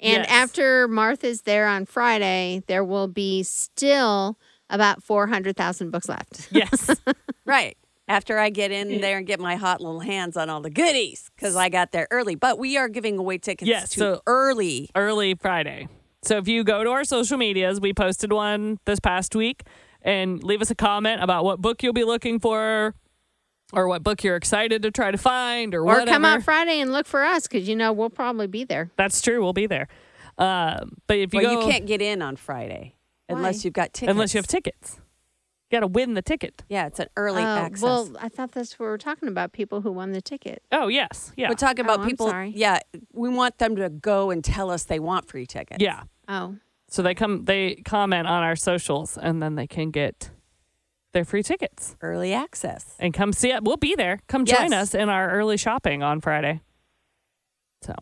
[0.00, 0.26] And Yes.
[0.30, 4.38] after Martha's there on Friday, there will be still
[4.70, 6.46] about 400,000 books left.
[6.52, 6.90] Yes.
[7.44, 7.76] Right.
[8.06, 11.30] after I get in there and get my hot little hands on all the goodies
[11.34, 12.36] because I got there early.
[12.36, 14.88] But we are giving away tickets Yes, to so- early.
[14.94, 15.88] early Friday.
[16.28, 19.62] So if you go to our social medias, we posted one this past week
[20.02, 22.94] and leave us a comment about what book you'll be looking for
[23.72, 26.10] or what book you're excited to try to find or, Or whatever.
[26.10, 28.90] come out Friday and look for us because you know we'll probably be there.
[28.98, 29.42] That's true.
[29.42, 29.88] We'll be there.
[30.36, 32.96] Um, but if you Well, go, you can't get in on Friday
[33.30, 34.10] unless you've got tickets.
[34.10, 35.00] unless you have tickets.
[35.70, 36.62] You got to win the ticket.
[36.70, 37.82] Yeah, it's an early Oh, access.
[37.82, 39.52] Well, I thought that's what we were talking about.
[39.52, 40.62] People who won the ticket.
[40.72, 42.28] Oh yes, yeah, We're talking about Oh, I'm people.
[42.28, 42.52] sorry.
[42.56, 42.78] Yeah,
[43.12, 45.82] we want them to go and tell us they want free tickets.
[45.82, 46.04] yeah.
[46.26, 46.56] Oh,
[46.88, 50.30] So they come, they comment on our socials, and then they can get
[51.12, 52.94] their free tickets Early access.
[52.98, 53.62] and come see it.
[53.62, 54.20] We'll be there.
[54.26, 54.82] Come join Yes.
[54.82, 56.60] us in our early shopping on Friday.
[57.82, 57.94] So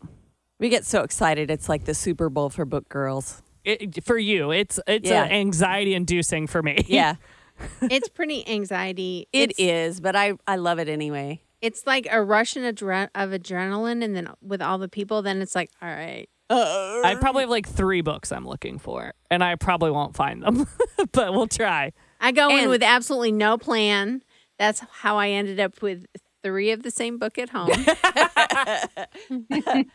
[0.59, 1.51] We get so excited.
[1.51, 3.43] It's like the Super Bowl for book girls.
[3.65, 5.25] it, for you, it's it's Yeah.
[5.25, 6.85] anxiety inducing for me.
[6.89, 7.17] Yeah,
[7.83, 9.29] it's pretty anxiety.
[9.33, 11.43] it it's, is, but I, I love it anyway.
[11.61, 15.43] It's like a rush and adre- of adrenaline, and then with all the people, then
[15.43, 16.29] it's like, all right.
[16.49, 20.69] I probably have like three books I'm looking for, and I probably won't find them,
[21.13, 21.93] but we'll try.
[22.21, 24.23] I go in with absolutely no plan.
[24.59, 26.07] That's how I ended up with
[26.47, 27.69] three of the same book at home,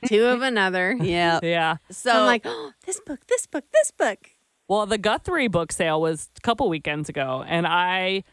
[0.06, 0.98] two of another.
[1.00, 1.40] Yeah.
[1.42, 1.78] Yeah.
[1.90, 4.31] So I'm like, oh, this book, this book, this book.
[4.72, 8.24] Well, the Guthrie book sale was a couple weekends ago, and I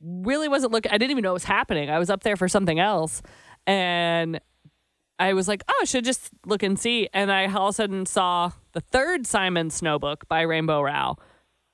[0.00, 0.90] really wasn't looking.
[0.90, 1.88] I didn't even know it was happening.
[1.88, 3.22] I was up there for something else,
[3.64, 4.40] and
[5.20, 7.74] I was like, "Oh, I should just look and see." And I all of a
[7.74, 11.20] sudden saw the third Simon Snow book by Rainbow Rowell,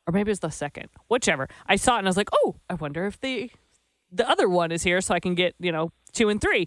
[0.06, 1.48] or maybe it was the second, whichever.
[1.66, 3.50] I saw it, and I was like, "Oh, I wonder if the
[4.12, 6.66] the other one is here, so I can get you know two and three.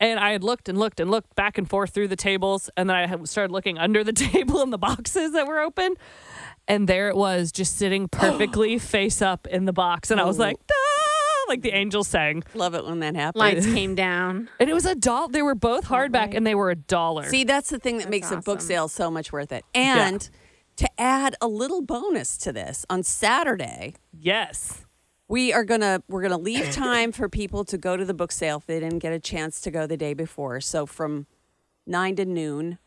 [0.00, 2.88] And I had looked and looked and looked back and forth through the tables, and
[2.88, 5.94] then I had started looking under the table in the boxes that were open,
[6.68, 10.38] and there it was, just sitting perfectly face up in the box, and I was
[10.38, 10.42] Oh.
[10.44, 13.40] like, "Ah," like the angels sang, love it when that happens.
[13.40, 14.48] Lights came down.
[14.60, 15.28] and it was a doll.
[15.28, 17.24] They were both hardback, and they were a dollar.
[17.24, 18.68] See, that's the thing that That's makes a book awesome.
[18.68, 19.64] sale so much worth it.
[19.74, 20.28] And
[20.76, 24.84] to add a little bonus to this, on Saturday, yes,
[25.28, 28.56] we are gonna we're gonna leave time for people to go to the book sale
[28.58, 30.60] if they didn't get a chance to go the day before.
[30.60, 31.26] So from
[31.86, 32.78] nine to noon,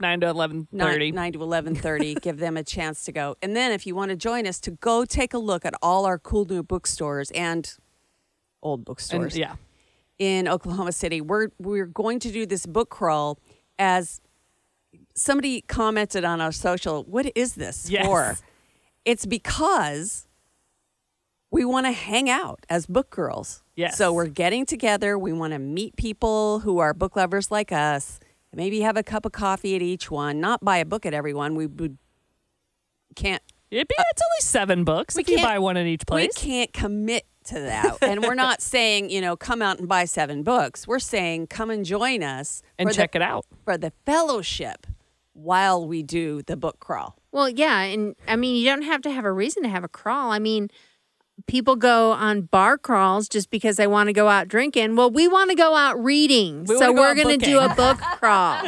[0.00, 1.12] nine to eleven nine, thirty.
[1.12, 3.36] 9 to eleven thirty, give them a chance to go.
[3.40, 6.04] And then if you want to join us to go take a look at all
[6.04, 7.72] our cool new bookstores and
[8.62, 9.54] old And bookstores yeah,
[10.18, 11.20] in Oklahoma City.
[11.20, 13.38] We're we're going to do this book crawl
[13.78, 14.20] as
[15.14, 17.04] somebody commented on our social.
[17.04, 18.06] What is this Yes.
[18.06, 18.36] for?
[19.04, 20.26] It's because
[21.52, 23.62] we want to hang out as book girls.
[23.76, 23.96] Yes.
[23.96, 25.18] So we're getting together.
[25.18, 28.18] We want to meet people who are book lovers like us.
[28.54, 30.40] Maybe have a cup of coffee at each one.
[30.40, 31.54] Not buy a book at everyone.
[31.54, 31.98] We would
[33.14, 35.86] can't it'd be uh, it's only seven books we if you can't- buy one in
[35.86, 36.30] each place.
[36.34, 37.98] we can't commit to that.
[38.02, 40.86] and we're not saying, you know, come out and buy seven books.
[40.86, 43.44] We're saying come and join us and check the, it out.
[43.64, 44.86] for the fellowship
[45.34, 47.16] while we do the book crawl.
[47.32, 49.88] Well, yeah, and I mean, you don't have to have a reason to have a
[49.88, 50.30] crawl.
[50.30, 50.68] I mean,
[51.46, 54.96] people go on bar crawls just because they want to go out drinking.
[54.96, 57.74] Well, we want to go out reading, We so go we're going to do a
[57.74, 58.62] book crawl.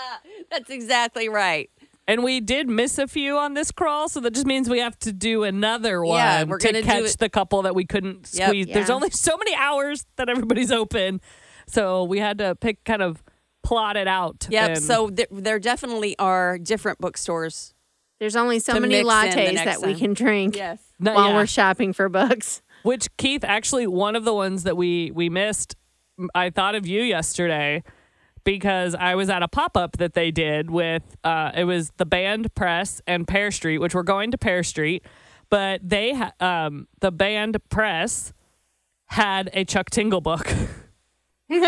[0.50, 1.70] That's exactly right.
[2.06, 4.98] And we did miss a few on this crawl, so that just means we have
[5.00, 8.48] to do another one Yeah, we're to catch the couple that we couldn't Yep.
[8.48, 8.66] squeeze.
[8.72, 11.20] There's only so many hours that everybody's open,
[11.66, 13.22] so we had to pick kind of
[13.62, 14.46] plot it out.
[14.48, 14.68] Yep.
[14.70, 17.74] and- So th- there definitely are different bookstores.
[18.20, 20.80] There's only so many mix in the lattes next that we can drink Yes.
[20.98, 21.36] No, while yeah.
[21.36, 22.62] we're shopping for books.
[22.82, 25.76] Which Keith actually one of the ones that we we missed.
[26.34, 27.84] I thought of you yesterday
[28.44, 32.06] because I was at a pop up that they did with uh, it was the
[32.06, 35.04] Banned Press and Pear Street, which we're going to Pear Street,
[35.50, 38.32] but they ha- um the Banned Press
[39.06, 40.48] had a Chuck Tingle book,
[41.50, 41.58] and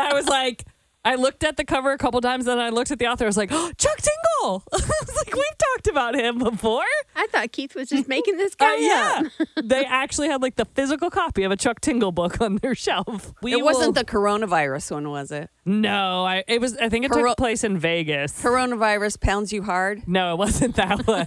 [0.00, 0.64] I was like.
[1.02, 3.24] I looked at the cover a couple times, and I looked at the author.
[3.24, 6.84] I was like, oh, "Chuck Tingle!" I was like, "We've talked about him before."
[7.16, 9.48] I thought Keith was just making this Uh, guy yeah, up.
[9.64, 13.32] they actually had like the physical copy of a Chuck Tingle book on their shelf.
[13.42, 15.48] We it wasn't will- the coronavirus one, was it?
[15.64, 16.24] no.
[16.26, 16.76] I it was.
[16.76, 18.40] I think it Coro- took place in Vegas.
[18.42, 20.06] Coronavirus pounds you hard.
[20.06, 21.26] no, it wasn't that one.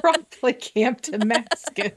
[0.00, 1.92] Probably Camp Damascus.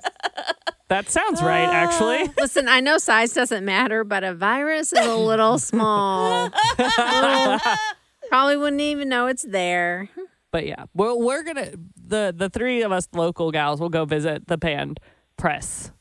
[0.92, 2.24] That sounds right, actually.
[2.24, 6.50] Uh, listen, I know size doesn't matter, but a virus is a little small.
[6.78, 7.60] Little-
[8.30, 10.10] probably wouldn't even know it's there.
[10.52, 14.48] But yeah, well, we're gonna the the three of us local gals will go visit
[14.48, 15.00] the Banned
[15.38, 15.94] Press,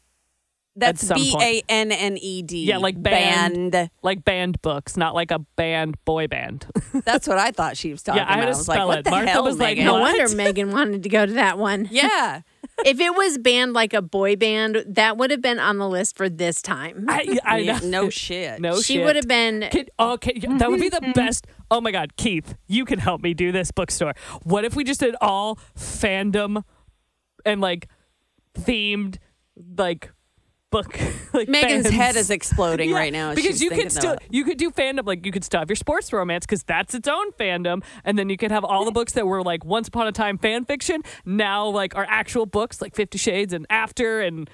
[0.75, 1.45] That's some B point.
[1.45, 2.65] A N N E D.
[2.65, 3.71] Yeah, like band.
[3.71, 3.91] band.
[4.03, 6.67] like band books, not like a band boy band.
[7.05, 8.53] That's what I thought she was talking Yeah, I had about.
[8.55, 9.05] to was like, spell what it.
[9.05, 9.85] the Martha hell, was like, Megan?
[9.85, 10.19] No What?
[10.19, 11.87] wonder Megan wanted to go to that one.
[11.93, 12.41] Yeah.
[12.85, 16.17] If it was banned like a boy band, that would have been on the list
[16.17, 17.07] for this time.
[17.09, 17.79] I, I know.
[17.83, 18.61] no shit.
[18.61, 19.05] No she shit.
[19.05, 19.69] would have been.
[19.71, 21.13] Can, oh, okay, that would be the mm-hmm.
[21.13, 21.47] best.
[21.71, 24.15] Oh my God, Keith, you can help me do this bookstore.
[24.43, 26.65] What if we just did all fandom
[27.45, 27.89] and like
[28.55, 29.17] themed
[29.77, 30.13] like
[30.71, 30.99] book?
[31.33, 31.95] Like Megan's fans?
[31.95, 33.37] head is exploding Yeah, right now.
[33.37, 36.13] because you could still you could do fandom like you could still have your sports
[36.13, 39.25] romance because that's its own fandom, and then you could have all the books that
[39.29, 43.17] were like once upon a time fan fiction now like are actual books like Fifty
[43.17, 44.51] Shades and After and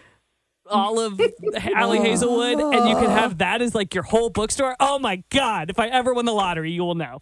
[0.68, 1.18] all of
[1.76, 4.76] Ali Hazelwood, and you could have that as like your whole bookstore.
[4.78, 5.70] Oh my god!
[5.70, 7.20] If I ever win the lottery, you will know.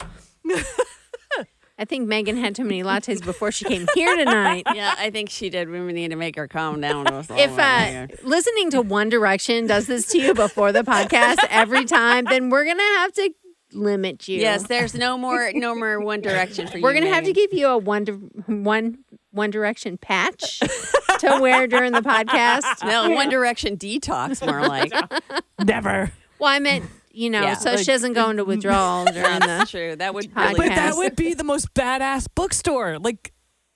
[1.77, 4.65] I think Megan had too many lattes before she came here tonight.
[4.75, 5.69] Yeah, I think she did.
[5.69, 7.07] We need to make her calm down.
[7.31, 12.25] If uh, listening to One Direction does this to you before the podcast every time,
[12.25, 13.31] then we're gonna have to
[13.73, 14.39] limit you.
[14.41, 16.83] yes, there's no more, no more One Direction for you.
[16.85, 18.13] we're gonna have to give you a one Di-
[18.47, 18.99] one
[19.33, 22.85] One Direction patch to wear during the podcast.
[22.85, 24.93] no One Direction detox, more like.
[25.65, 26.13] Never.
[26.39, 26.85] Well, I meant
[27.15, 29.79] you know, Yeah, so like- she doesn't go into withdrawal during That's the.
[29.79, 29.97] true.
[29.97, 30.53] That would Podcast.
[30.55, 30.69] really.
[30.69, 32.99] But that would be the most badass bookstore.
[32.99, 33.33] Like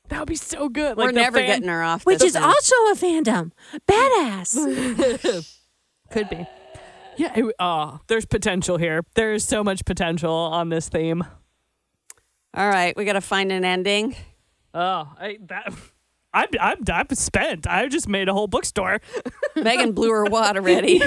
[0.08, 0.96] that would be so good.
[0.96, 2.04] We're like never fan- getting her off.
[2.06, 2.42] Which this is thing.
[2.42, 3.52] also a fandom.
[3.88, 5.54] Badass.
[6.10, 6.46] Could be.
[7.16, 7.32] Yeah.
[7.36, 9.04] It, oh, there's potential here.
[9.14, 11.24] There is so much potential on this theme.
[12.54, 14.16] All right, we got to find an ending.
[14.72, 15.72] Oh, I that.
[16.32, 17.66] I'm, I'm I'm spent.
[17.66, 19.00] I just made a whole bookstore.
[19.56, 20.98] Megan blew her wad already.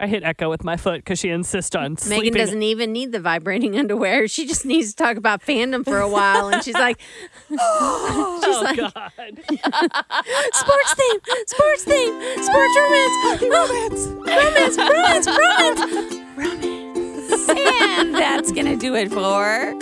[0.00, 2.32] I hit echo with my foot because she insists on sleeping.
[2.32, 4.26] Megan doesn't even need the vibrating underwear.
[4.28, 6.48] She just needs to talk about fandom for a while.
[6.48, 6.98] And she's like,
[7.48, 8.92] she's Oh like, God!
[10.54, 15.26] sports theme, sports theme, sports romance, oh, romance, romance, romance,
[16.36, 17.48] romance.
[17.50, 19.78] and that's going to do it for.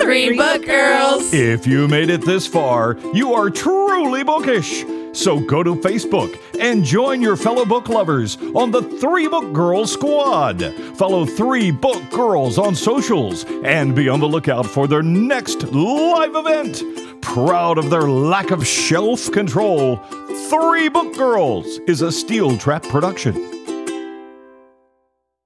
[0.00, 1.34] Three book girls.
[1.34, 4.84] If you made it this far, you are truly bookish.
[5.12, 9.92] So go to Facebook and join your fellow book lovers on the Three Book Girls
[9.92, 10.62] Squad.
[10.96, 16.34] Follow Three Book Girls on socials and be on the lookout for their next live
[16.34, 16.82] event.
[17.20, 19.96] Proud of their lack of shelf control,
[20.48, 23.34] Three Book Girls is a Steel Trap production.